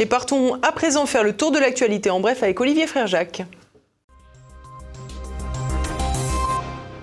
Et 0.00 0.06
partons 0.06 0.54
à 0.60 0.72
présent 0.72 1.06
faire 1.06 1.22
le 1.22 1.36
tour 1.36 1.52
de 1.52 1.60
l'actualité 1.60 2.10
en 2.10 2.18
bref 2.18 2.42
avec 2.42 2.60
Olivier 2.60 2.88
Frère-Jacques. 2.88 3.44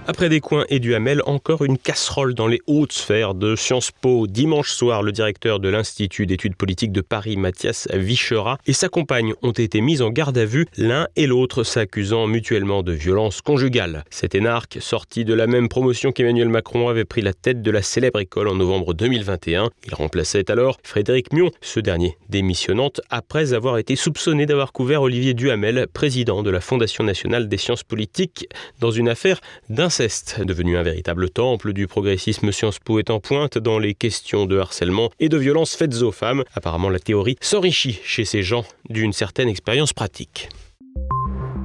Après 0.09 0.29
des 0.29 0.39
coins 0.39 0.63
et 0.69 0.79
du 0.79 0.95
Hamel, 0.95 1.21
encore 1.25 1.65
une 1.65 1.77
casserole 1.77 2.33
dans 2.33 2.47
les 2.47 2.61
hautes 2.65 2.93
sphères 2.93 3.33
de 3.33 3.57
Sciences 3.57 3.91
Po. 3.91 4.25
Dimanche 4.25 4.71
soir, 4.71 5.03
le 5.03 5.11
directeur 5.11 5.59
de 5.59 5.67
l'Institut 5.67 6.25
d'études 6.25 6.55
politiques 6.55 6.93
de 6.93 7.01
Paris, 7.01 7.35
Mathias 7.35 7.89
Vichera, 7.93 8.57
et 8.65 8.71
sa 8.71 8.87
compagne 8.87 9.33
ont 9.41 9.51
été 9.51 9.81
mis 9.81 10.01
en 10.01 10.09
garde 10.09 10.37
à 10.37 10.45
vue, 10.45 10.65
l'un 10.77 11.09
et 11.17 11.27
l'autre 11.27 11.65
s'accusant 11.65 12.25
mutuellement 12.25 12.83
de 12.83 12.93
violence 12.93 13.41
conjugale. 13.41 14.05
Cet 14.09 14.33
énarque, 14.33 14.77
sorti 14.79 15.25
de 15.25 15.33
la 15.33 15.45
même 15.45 15.67
promotion 15.67 16.13
qu'Emmanuel 16.13 16.47
Macron, 16.47 16.87
avait 16.87 17.03
pris 17.03 17.21
la 17.21 17.33
tête 17.33 17.61
de 17.61 17.69
la 17.69 17.81
célèbre 17.81 18.21
école 18.21 18.47
en 18.47 18.55
novembre 18.55 18.93
2021. 18.93 19.71
Il 19.87 19.93
remplaçait 19.93 20.49
alors 20.49 20.77
Frédéric 20.83 21.33
Mion, 21.33 21.51
ce 21.59 21.81
dernier 21.81 22.17
démissionnante 22.29 23.01
après 23.09 23.53
avoir 23.53 23.77
été 23.77 23.97
soupçonné 23.97 24.45
d'avoir 24.45 24.71
couvert 24.71 25.01
Olivier 25.01 25.33
Duhamel, 25.33 25.85
président 25.91 26.43
de 26.43 26.49
la 26.49 26.61
Fondation 26.61 27.03
nationale 27.03 27.49
des 27.49 27.57
sciences 27.57 27.83
politiques, 27.83 28.47
dans 28.79 28.91
une 28.91 29.09
affaire 29.09 29.41
d'un 29.67 29.89
devenu 29.99 30.77
un 30.77 30.83
véritable 30.83 31.29
temple 31.29 31.73
du 31.73 31.87
progressisme 31.87 32.51
Sciences 32.51 32.77
Po 32.77 32.99
est 32.99 33.09
en 33.09 33.19
pointe 33.19 33.57
dans 33.57 33.79
les 33.79 33.95
questions 33.95 34.45
de 34.45 34.57
harcèlement 34.57 35.09
et 35.19 35.27
de 35.27 35.37
violences 35.37 35.75
faites 35.75 36.01
aux 36.03 36.11
femmes. 36.11 36.43
Apparemment, 36.53 36.89
la 36.89 36.99
théorie 36.99 37.35
s'enrichit 37.41 37.99
chez 38.03 38.23
ces 38.23 38.43
gens 38.43 38.63
d'une 38.89 39.11
certaine 39.11 39.49
expérience 39.49 39.93
pratique. 39.93 40.49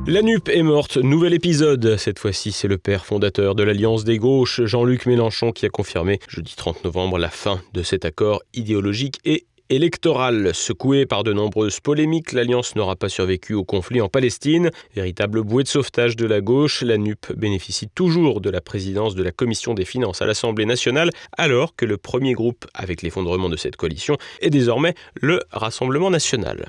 La 0.06 0.22
NUP 0.22 0.48
est 0.48 0.62
morte, 0.62 0.96
nouvel 0.96 1.34
épisode. 1.34 1.96
Cette 1.96 2.18
fois-ci, 2.18 2.52
c'est 2.52 2.68
le 2.68 2.78
père 2.78 3.04
fondateur 3.04 3.54
de 3.54 3.62
l'Alliance 3.62 4.04
des 4.04 4.18
gauches, 4.18 4.62
Jean-Luc 4.64 5.06
Mélenchon, 5.06 5.52
qui 5.52 5.66
a 5.66 5.68
confirmé 5.68 6.18
jeudi 6.26 6.54
30 6.56 6.84
novembre 6.84 7.18
la 7.18 7.28
fin 7.28 7.60
de 7.74 7.82
cet 7.82 8.04
accord 8.04 8.42
idéologique 8.54 9.20
et 9.24 9.44
électorale. 9.74 10.54
Secouée 10.54 11.06
par 11.06 11.24
de 11.24 11.32
nombreuses 11.32 11.80
polémiques, 11.80 12.32
l'Alliance 12.32 12.76
n'aura 12.76 12.96
pas 12.96 13.08
survécu 13.08 13.54
au 13.54 13.64
conflit 13.64 14.00
en 14.00 14.08
Palestine. 14.08 14.70
Véritable 14.94 15.42
bouée 15.42 15.62
de 15.62 15.68
sauvetage 15.68 16.16
de 16.16 16.26
la 16.26 16.40
gauche, 16.40 16.82
la 16.82 16.98
NUP 16.98 17.32
bénéficie 17.36 17.88
toujours 17.88 18.40
de 18.40 18.50
la 18.50 18.60
présidence 18.60 19.14
de 19.14 19.22
la 19.22 19.32
Commission 19.32 19.74
des 19.74 19.84
finances 19.84 20.22
à 20.22 20.26
l'Assemblée 20.26 20.66
nationale, 20.66 21.10
alors 21.36 21.74
que 21.74 21.86
le 21.86 21.96
premier 21.96 22.34
groupe 22.34 22.66
avec 22.74 23.02
l'effondrement 23.02 23.48
de 23.48 23.56
cette 23.56 23.76
coalition 23.76 24.16
est 24.40 24.50
désormais 24.50 24.94
le 25.14 25.40
Rassemblement 25.50 26.10
national. 26.10 26.66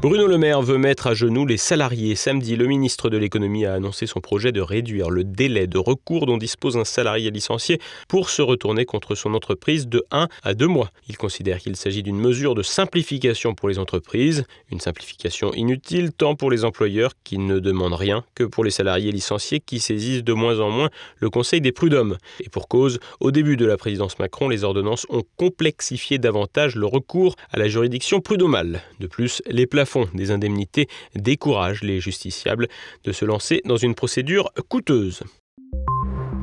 Bruno 0.00 0.26
Le 0.26 0.38
Maire 0.38 0.62
veut 0.62 0.78
mettre 0.78 1.08
à 1.08 1.14
genoux 1.14 1.44
les 1.44 1.58
salariés. 1.58 2.14
Samedi, 2.14 2.56
le 2.56 2.66
ministre 2.66 3.10
de 3.10 3.18
l'économie 3.18 3.66
a 3.66 3.74
annoncé 3.74 4.06
son 4.06 4.20
projet 4.20 4.50
de 4.50 4.62
réduire 4.62 5.10
le 5.10 5.24
délai 5.24 5.66
de 5.66 5.76
recours 5.76 6.24
dont 6.24 6.38
dispose 6.38 6.78
un 6.78 6.86
salarié 6.86 7.30
licencié 7.30 7.78
pour 8.08 8.30
se 8.30 8.40
retourner 8.40 8.86
contre 8.86 9.14
son 9.14 9.34
entreprise 9.34 9.88
de 9.88 10.02
1 10.10 10.28
à 10.42 10.54
2 10.54 10.66
mois. 10.66 10.90
Il 11.10 11.18
considère 11.18 11.58
qu'il 11.58 11.76
s'agit 11.76 12.02
d'une 12.02 12.16
mesure 12.16 12.54
de 12.54 12.62
simplification 12.62 13.54
pour 13.54 13.68
les 13.68 13.78
entreprises, 13.78 14.44
une 14.70 14.80
simplification 14.80 15.52
inutile 15.52 16.12
tant 16.14 16.34
pour 16.34 16.50
les 16.50 16.64
employeurs 16.64 17.12
qui 17.22 17.36
ne 17.36 17.58
demandent 17.58 17.92
rien 17.92 18.24
que 18.34 18.44
pour 18.44 18.64
les 18.64 18.70
salariés 18.70 19.12
licenciés 19.12 19.60
qui 19.60 19.80
saisissent 19.80 20.24
de 20.24 20.32
moins 20.32 20.60
en 20.60 20.70
moins 20.70 20.88
le 21.18 21.28
Conseil 21.28 21.60
des 21.60 21.72
prud'hommes. 21.72 22.16
Et 22.42 22.48
pour 22.48 22.68
cause, 22.68 23.00
au 23.20 23.32
début 23.32 23.58
de 23.58 23.66
la 23.66 23.76
présidence 23.76 24.18
Macron, 24.18 24.48
les 24.48 24.64
ordonnances 24.64 25.06
ont 25.10 25.24
complexifié 25.36 26.16
davantage 26.16 26.74
le 26.74 26.86
recours 26.86 27.36
à 27.50 27.58
la 27.58 27.68
juridiction 27.68 28.22
prud'homale. 28.22 28.80
De 28.98 29.06
plus, 29.06 29.42
les 29.46 29.66
plafonds 29.66 29.89
des 30.14 30.30
indemnités 30.30 30.88
découragent 31.14 31.82
les 31.82 32.00
justiciables 32.00 32.68
de 33.04 33.12
se 33.12 33.24
lancer 33.24 33.60
dans 33.64 33.76
une 33.76 33.94
procédure 33.94 34.52
coûteuse. 34.68 35.22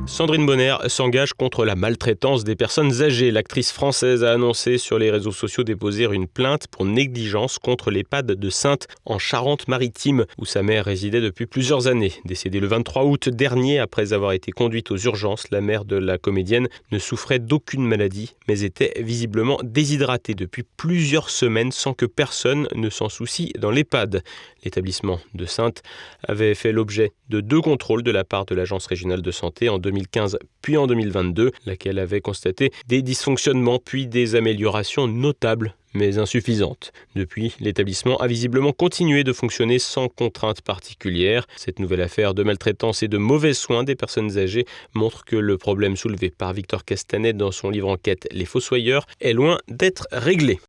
Sandrine 0.08 0.46
Bonner 0.46 0.74
s'engage 0.86 1.34
contre 1.34 1.66
la 1.66 1.76
maltraitance 1.76 2.42
des 2.42 2.56
personnes 2.56 3.02
âgées. 3.02 3.30
L'actrice 3.30 3.70
française 3.70 4.24
a 4.24 4.32
annoncé 4.32 4.78
sur 4.78 4.98
les 4.98 5.10
réseaux 5.10 5.32
sociaux 5.32 5.64
déposer 5.64 6.06
une 6.10 6.26
plainte 6.26 6.66
pour 6.66 6.86
négligence 6.86 7.58
contre 7.58 7.90
l'EHPAD 7.90 8.32
de 8.32 8.50
Sainte 8.50 8.88
en 9.04 9.18
Charente-Maritime, 9.18 10.24
où 10.38 10.46
sa 10.46 10.62
mère 10.62 10.86
résidait 10.86 11.20
depuis 11.20 11.46
plusieurs 11.46 11.88
années. 11.88 12.14
Décédée 12.24 12.58
le 12.58 12.66
23 12.66 13.04
août 13.04 13.28
dernier 13.28 13.78
après 13.78 14.14
avoir 14.14 14.32
été 14.32 14.50
conduite 14.50 14.90
aux 14.90 14.96
urgences, 14.96 15.50
la 15.50 15.60
mère 15.60 15.84
de 15.84 15.96
la 15.96 16.16
comédienne 16.16 16.68
ne 16.90 16.98
souffrait 16.98 17.38
d'aucune 17.38 17.86
maladie, 17.86 18.34
mais 18.48 18.62
était 18.62 18.94
visiblement 19.00 19.60
déshydratée 19.62 20.34
depuis 20.34 20.64
plusieurs 20.76 21.28
semaines 21.28 21.70
sans 21.70 21.92
que 21.92 22.06
personne 22.06 22.66
ne 22.74 22.88
s'en 22.88 23.10
soucie 23.10 23.52
dans 23.58 23.70
l'EHPAD. 23.70 24.22
L'établissement 24.64 25.20
de 25.34 25.44
Sainte 25.44 25.82
avait 26.26 26.54
fait 26.54 26.72
l'objet 26.72 27.12
de 27.28 27.40
deux 27.40 27.60
contrôles 27.60 28.02
de 28.02 28.10
la 28.10 28.24
part 28.24 28.46
de 28.46 28.54
l'Agence 28.54 28.86
régionale 28.86 29.22
de 29.22 29.30
santé 29.30 29.68
en 29.68 29.78
2015 29.98 30.38
puis 30.62 30.76
en 30.76 30.86
2022, 30.86 31.52
laquelle 31.66 31.98
avait 31.98 32.20
constaté 32.20 32.72
des 32.86 33.02
dysfonctionnements 33.02 33.78
puis 33.78 34.06
des 34.06 34.34
améliorations 34.34 35.06
notables 35.06 35.74
mais 35.94 36.18
insuffisantes. 36.18 36.92
Depuis, 37.14 37.54
l'établissement 37.60 38.18
a 38.18 38.26
visiblement 38.26 38.72
continué 38.72 39.24
de 39.24 39.32
fonctionner 39.32 39.78
sans 39.78 40.08
contrainte 40.08 40.60
particulière. 40.60 41.46
Cette 41.56 41.78
nouvelle 41.78 42.02
affaire 42.02 42.34
de 42.34 42.42
maltraitance 42.42 43.02
et 43.02 43.08
de 43.08 43.18
mauvais 43.18 43.54
soins 43.54 43.84
des 43.84 43.96
personnes 43.96 44.38
âgées 44.38 44.66
montre 44.94 45.24
que 45.24 45.36
le 45.36 45.56
problème 45.56 45.96
soulevé 45.96 46.30
par 46.30 46.52
Victor 46.52 46.84
Castanet 46.84 47.32
dans 47.32 47.52
son 47.52 47.70
livre 47.70 47.88
enquête 47.88 48.28
Les 48.32 48.44
Fossoyeurs 48.44 49.06
est 49.20 49.32
loin 49.32 49.58
d'être 49.68 50.06
réglé. 50.12 50.60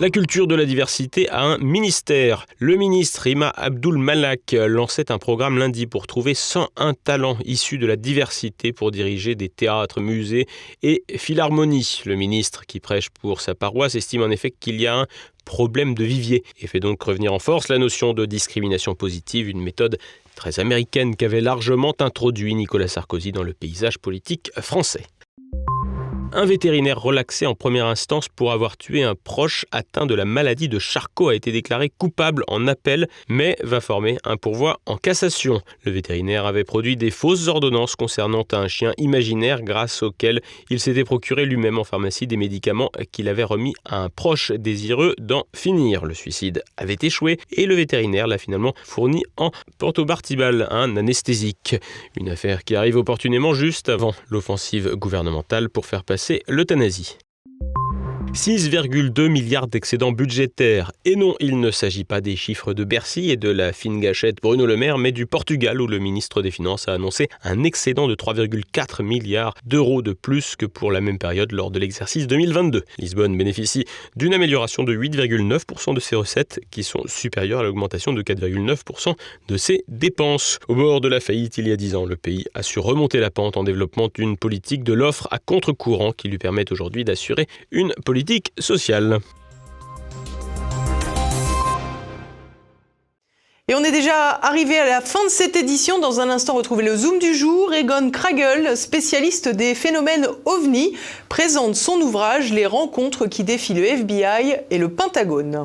La 0.00 0.10
culture 0.10 0.46
de 0.46 0.54
la 0.54 0.64
diversité 0.64 1.28
a 1.28 1.42
un 1.42 1.58
ministère. 1.58 2.46
Le 2.58 2.76
ministre 2.76 3.22
Rima 3.22 3.52
Abdul 3.56 3.98
Malak 3.98 4.52
lançait 4.52 5.10
un 5.10 5.18
programme 5.18 5.58
lundi 5.58 5.88
pour 5.88 6.06
trouver 6.06 6.34
101 6.34 6.94
talents 6.94 7.36
issus 7.44 7.78
de 7.78 7.86
la 7.86 7.96
diversité 7.96 8.72
pour 8.72 8.92
diriger 8.92 9.34
des 9.34 9.48
théâtres, 9.48 10.00
musées 10.00 10.46
et 10.84 11.02
philharmonies. 11.16 12.02
Le 12.04 12.14
ministre 12.14 12.64
qui 12.64 12.78
prêche 12.78 13.10
pour 13.10 13.40
sa 13.40 13.56
paroisse 13.56 13.96
estime 13.96 14.22
en 14.22 14.30
effet 14.30 14.52
qu'il 14.52 14.80
y 14.80 14.86
a 14.86 14.96
un 14.96 15.06
problème 15.44 15.96
de 15.96 16.04
vivier 16.04 16.44
et 16.60 16.68
fait 16.68 16.78
donc 16.78 17.02
revenir 17.02 17.32
en 17.32 17.40
force 17.40 17.66
la 17.68 17.78
notion 17.78 18.14
de 18.14 18.24
discrimination 18.24 18.94
positive, 18.94 19.48
une 19.48 19.60
méthode 19.60 19.98
très 20.36 20.60
américaine 20.60 21.16
qu'avait 21.16 21.40
largement 21.40 21.94
introduit 21.98 22.54
Nicolas 22.54 22.86
Sarkozy 22.86 23.32
dans 23.32 23.42
le 23.42 23.52
paysage 23.52 23.98
politique 23.98 24.52
français. 24.60 25.06
Un 26.32 26.44
vétérinaire 26.44 27.00
relaxé 27.00 27.46
en 27.46 27.54
première 27.54 27.86
instance 27.86 28.28
pour 28.28 28.52
avoir 28.52 28.76
tué 28.76 29.02
un 29.02 29.14
proche 29.14 29.64
atteint 29.72 30.04
de 30.04 30.14
la 30.14 30.26
maladie 30.26 30.68
de 30.68 30.78
Charcot 30.78 31.30
a 31.30 31.34
été 31.34 31.52
déclaré 31.52 31.88
coupable 31.88 32.44
en 32.48 32.66
appel, 32.66 33.08
mais 33.30 33.56
va 33.62 33.80
former 33.80 34.18
un 34.24 34.36
pourvoi 34.36 34.78
en 34.84 34.98
cassation. 34.98 35.62
Le 35.84 35.92
vétérinaire 35.92 36.44
avait 36.44 36.64
produit 36.64 36.96
des 36.96 37.10
fausses 37.10 37.48
ordonnances 37.48 37.96
concernant 37.96 38.44
un 38.52 38.68
chien 38.68 38.92
imaginaire 38.98 39.62
grâce 39.62 40.02
auquel 40.02 40.42
il 40.68 40.80
s'était 40.80 41.02
procuré 41.02 41.46
lui-même 41.46 41.78
en 41.78 41.84
pharmacie 41.84 42.26
des 42.26 42.36
médicaments 42.36 42.90
qu'il 43.10 43.28
avait 43.28 43.42
remis 43.42 43.72
à 43.86 44.02
un 44.02 44.10
proche 44.10 44.52
désireux 44.52 45.14
d'en 45.18 45.44
finir. 45.56 46.04
Le 46.04 46.14
suicide 46.14 46.62
avait 46.76 46.98
échoué 47.00 47.38
et 47.52 47.64
le 47.64 47.74
vétérinaire 47.74 48.26
l'a 48.26 48.38
finalement 48.38 48.74
fourni 48.84 49.24
en 49.38 49.50
pentobartibal, 49.78 50.68
un 50.70 50.94
anesthésique. 50.98 51.76
Une 52.20 52.28
affaire 52.28 52.64
qui 52.64 52.76
arrive 52.76 52.96
opportunément 52.96 53.54
juste 53.54 53.88
avant 53.88 54.14
l'offensive 54.28 54.94
gouvernementale 54.94 55.70
pour 55.70 55.86
faire 55.86 56.04
passer 56.04 56.17
c'est 56.18 56.42
l'euthanasie. 56.48 57.16
6,2 58.34 59.28
milliards 59.28 59.66
d'excédents 59.66 60.12
budgétaires. 60.12 60.92
Et 61.04 61.16
non, 61.16 61.34
il 61.40 61.58
ne 61.60 61.70
s'agit 61.70 62.04
pas 62.04 62.20
des 62.20 62.36
chiffres 62.36 62.74
de 62.74 62.84
Bercy 62.84 63.30
et 63.30 63.36
de 63.36 63.48
la 63.48 63.72
fine 63.72 64.00
gâchette 64.00 64.36
Bruno 64.42 64.66
Le 64.66 64.76
Maire, 64.76 64.98
mais 64.98 65.12
du 65.12 65.26
Portugal 65.26 65.80
où 65.80 65.86
le 65.86 65.98
ministre 65.98 66.42
des 66.42 66.50
Finances 66.50 66.88
a 66.88 66.92
annoncé 66.92 67.28
un 67.42 67.64
excédent 67.64 68.06
de 68.06 68.14
3,4 68.14 69.02
milliards 69.02 69.54
d'euros 69.64 70.02
de 70.02 70.12
plus 70.12 70.56
que 70.56 70.66
pour 70.66 70.92
la 70.92 71.00
même 71.00 71.18
période 71.18 71.52
lors 71.52 71.70
de 71.70 71.78
l'exercice 71.78 72.26
2022. 72.26 72.84
Lisbonne 72.98 73.36
bénéficie 73.36 73.86
d'une 74.14 74.34
amélioration 74.34 74.84
de 74.84 74.94
8,9% 74.94 75.94
de 75.94 76.00
ses 76.00 76.14
recettes 76.14 76.60
qui 76.70 76.84
sont 76.84 77.02
supérieures 77.06 77.60
à 77.60 77.62
l'augmentation 77.64 78.12
de 78.12 78.22
4,9% 78.22 79.14
de 79.48 79.56
ses 79.56 79.84
dépenses. 79.88 80.58
Au 80.68 80.74
bord 80.74 81.00
de 81.00 81.08
la 81.08 81.20
faillite 81.20 81.58
il 81.58 81.66
y 81.66 81.72
a 81.72 81.76
10 81.76 81.94
ans, 81.96 82.04
le 82.04 82.16
pays 82.16 82.44
a 82.54 82.62
su 82.62 82.78
remonter 82.78 83.20
la 83.20 83.30
pente 83.30 83.56
en 83.56 83.64
développant 83.64 84.10
une 84.18 84.36
politique 84.36 84.84
de 84.84 84.92
l'offre 84.92 85.28
à 85.30 85.38
contre-courant 85.38 86.12
qui 86.12 86.28
lui 86.28 86.38
permet 86.38 86.70
aujourd'hui 86.70 87.04
d'assurer 87.04 87.46
une 87.70 87.94
politique 88.04 88.17
politique 88.18 88.52
sociale. 88.58 89.20
Et 93.68 93.74
on 93.74 93.84
est 93.84 93.92
déjà 93.92 94.30
arrivé 94.42 94.76
à 94.76 94.86
la 94.86 95.00
fin 95.00 95.22
de 95.24 95.28
cette 95.30 95.54
édition. 95.54 96.00
Dans 96.00 96.18
un 96.18 96.28
instant, 96.30 96.54
retrouvez 96.54 96.82
le 96.82 96.96
Zoom 96.96 97.20
du 97.20 97.34
jour. 97.34 97.72
Egon 97.72 98.10
Kragel, 98.10 98.76
spécialiste 98.76 99.48
des 99.48 99.76
phénomènes 99.76 100.26
OVNI, 100.46 100.96
présente 101.28 101.76
son 101.76 102.00
ouvrage 102.00 102.52
Les 102.52 102.66
rencontres 102.66 103.26
qui 103.26 103.44
défient 103.44 103.74
le 103.74 103.84
FBI 103.84 104.56
et 104.70 104.78
le 104.78 104.88
Pentagone. 104.88 105.62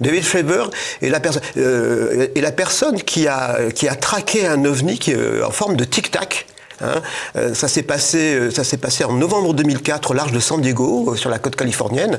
David 0.00 0.22
Fravor 0.22 0.70
est 1.02 1.10
la, 1.10 1.20
euh, 1.58 2.28
est 2.34 2.40
la 2.40 2.52
personne 2.52 3.02
qui 3.02 3.28
a, 3.28 3.70
qui 3.74 3.86
a 3.86 3.96
traqué 3.96 4.46
un 4.46 4.64
ovni 4.64 4.98
qui, 4.98 5.12
en 5.14 5.50
forme 5.50 5.76
de 5.76 5.84
tic-tac 5.84 6.46
Hein. 6.80 7.02
Euh, 7.36 7.54
ça 7.54 7.68
s'est 7.68 7.82
passé, 7.82 8.34
euh, 8.34 8.50
ça 8.50 8.64
s'est 8.64 8.76
passé 8.76 9.04
en 9.04 9.12
novembre 9.12 9.54
2004 9.54 10.10
au 10.10 10.14
large 10.14 10.32
de 10.32 10.40
San 10.40 10.60
Diego, 10.60 11.12
euh, 11.12 11.16
sur 11.16 11.30
la 11.30 11.38
côte 11.38 11.56
californienne, 11.56 12.18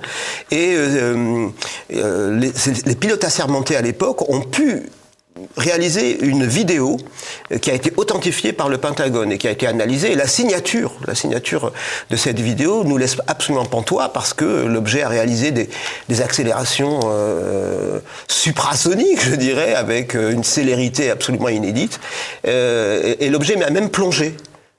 et 0.51 0.75
les, 1.89 2.51
les 2.85 2.95
pilotes 2.95 3.23
assermentés 3.23 3.75
à 3.75 3.81
l'époque 3.81 4.29
ont 4.29 4.41
pu 4.41 4.89
réaliser 5.57 6.23
une 6.23 6.45
vidéo 6.45 6.97
qui 7.61 7.71
a 7.71 7.73
été 7.73 7.91
authentifiée 7.97 8.53
par 8.53 8.69
le 8.69 8.77
Pentagone 8.77 9.31
et 9.31 9.37
qui 9.37 9.47
a 9.47 9.51
été 9.51 9.67
analysée. 9.67 10.11
Et 10.11 10.15
la 10.15 10.27
signature, 10.27 10.93
la 11.07 11.15
signature 11.15 11.71
de 12.09 12.15
cette 12.15 12.39
vidéo 12.39 12.83
nous 12.83 12.97
laisse 12.97 13.17
absolument 13.27 13.65
pantois 13.65 14.09
parce 14.13 14.33
que 14.33 14.65
l'objet 14.65 15.03
a 15.03 15.09
réalisé 15.09 15.51
des, 15.51 15.69
accélérations 16.21 16.99
euh, 17.05 17.99
suprasoniques, 18.27 19.23
je 19.23 19.35
dirais, 19.35 19.73
avec 19.73 20.13
une 20.13 20.43
célérité 20.43 21.09
absolument 21.09 21.49
inédite. 21.49 21.99
Euh, 22.47 23.15
et, 23.19 23.25
et 23.25 23.29
l'objet 23.29 23.61
a 23.61 23.69
même 23.69 23.89
plongé 23.89 24.35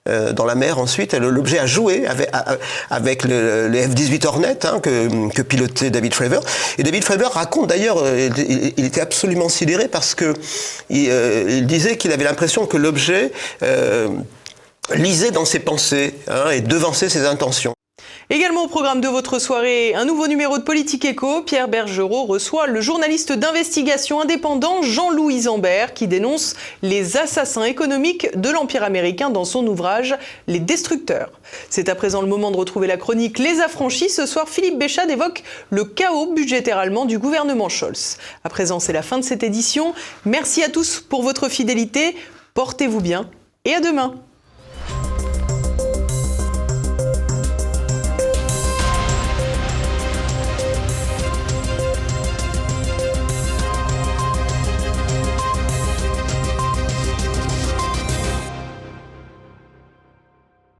euh, 0.07 0.33
dans 0.33 0.45
la 0.45 0.55
mer 0.55 0.79
ensuite. 0.79 1.15
L'objet 1.15 1.59
a 1.59 1.67
joué 1.67 2.07
avec, 2.07 2.31
avec 2.91 3.25
le, 3.25 3.69
les 3.69 3.87
F-18 3.89 4.27
Hornet 4.27 4.67
hein, 4.67 4.79
que, 4.81 5.31
que, 5.31 5.41
pilotait 5.41 5.89
David 5.89 6.13
Fravor. 6.13 6.43
Et 6.77 6.83
David 6.83 7.05
Fravor 7.05 7.33
raconte 7.33 7.69
d'ailleurs, 7.71 7.97
euh, 8.03 8.29
il, 8.77 8.85
était 8.85 9.01
absolument 9.01 9.49
sidéré 9.49 9.89
parce 9.89 10.15
que 10.15 10.35
il, 10.91 11.09
euh, 11.11 11.47
il 11.49 11.67
disait 11.67 11.97
qu'il 11.97 12.13
avait 12.13 12.25
l'impression 12.25 12.67
que 12.67 12.77
l'objet 12.77 13.33
lisait 14.95 15.31
dans 15.31 15.47
ses 15.47 15.61
pensées 15.61 16.15
hein, 16.29 16.51
et 16.51 16.61
devançait 16.61 17.09
ses 17.09 17.25
intentions. 17.25 17.74
Également 18.31 18.65
au 18.65 18.69
programme 18.69 19.03
de 19.03 19.09
votre 19.09 19.39
soirée, 19.39 19.95
un 19.95 20.07
nouveau 20.07 20.29
numéro 20.29 20.57
de 20.57 20.63
Politique 20.63 21.05
Éco. 21.05 21.43
Pierre 21.43 21.69
Bergerot 21.69 22.25
reçoit 22.25 22.67
le 22.67 22.81
journaliste 22.81 23.33
d'investigation 23.33 24.19
indépendant 24.19 24.81
Jean-Louis 24.81 25.43
Zambert 25.43 25.93
qui 25.93 26.09
dénonce 26.09 26.57
les 26.81 27.19
assassins 27.19 27.65
économiques 27.65 28.35
de 28.35 28.49
l'Empire 28.49 28.83
américain 28.83 29.29
dans 29.29 29.45
son 29.45 29.67
ouvrage 29.67 30.17
Les 30.47 30.59
Destructeurs. 30.59 31.33
C'est 31.69 31.91
à 31.91 31.95
présent 31.95 32.23
le 32.23 32.27
moment 32.27 32.51
de 32.51 32.57
retrouver 32.57 32.87
la 32.87 32.97
chronique 32.97 33.39
Les 33.39 33.61
Affranchis. 33.61 34.09
Ce 34.09 34.25
soir, 34.25 34.49
Philippe 34.49 34.79
Béchade 34.79 35.11
évoque 35.11 35.43
le 35.69 35.85
chaos 35.85 36.33
budgétaire 36.33 36.79
allemand 36.79 37.05
du 37.05 37.19
gouvernement 37.19 37.69
Scholz. 37.69 38.17
À 38.43 38.49
présent, 38.49 38.81
c'est 38.81 38.95
la 38.95 39.03
fin 39.03 39.19
de 39.19 39.25
cette 39.25 39.43
édition. 39.43 39.93
Merci 40.25 40.63
à 40.63 40.71
tous 40.71 40.99
pour 40.99 41.23
votre 41.23 41.51
fidélité. 41.51 42.17
Portez-vous 42.55 43.03
bien 43.03 43.29
et 43.67 43.75
à 43.75 43.81
demain. 43.81 44.15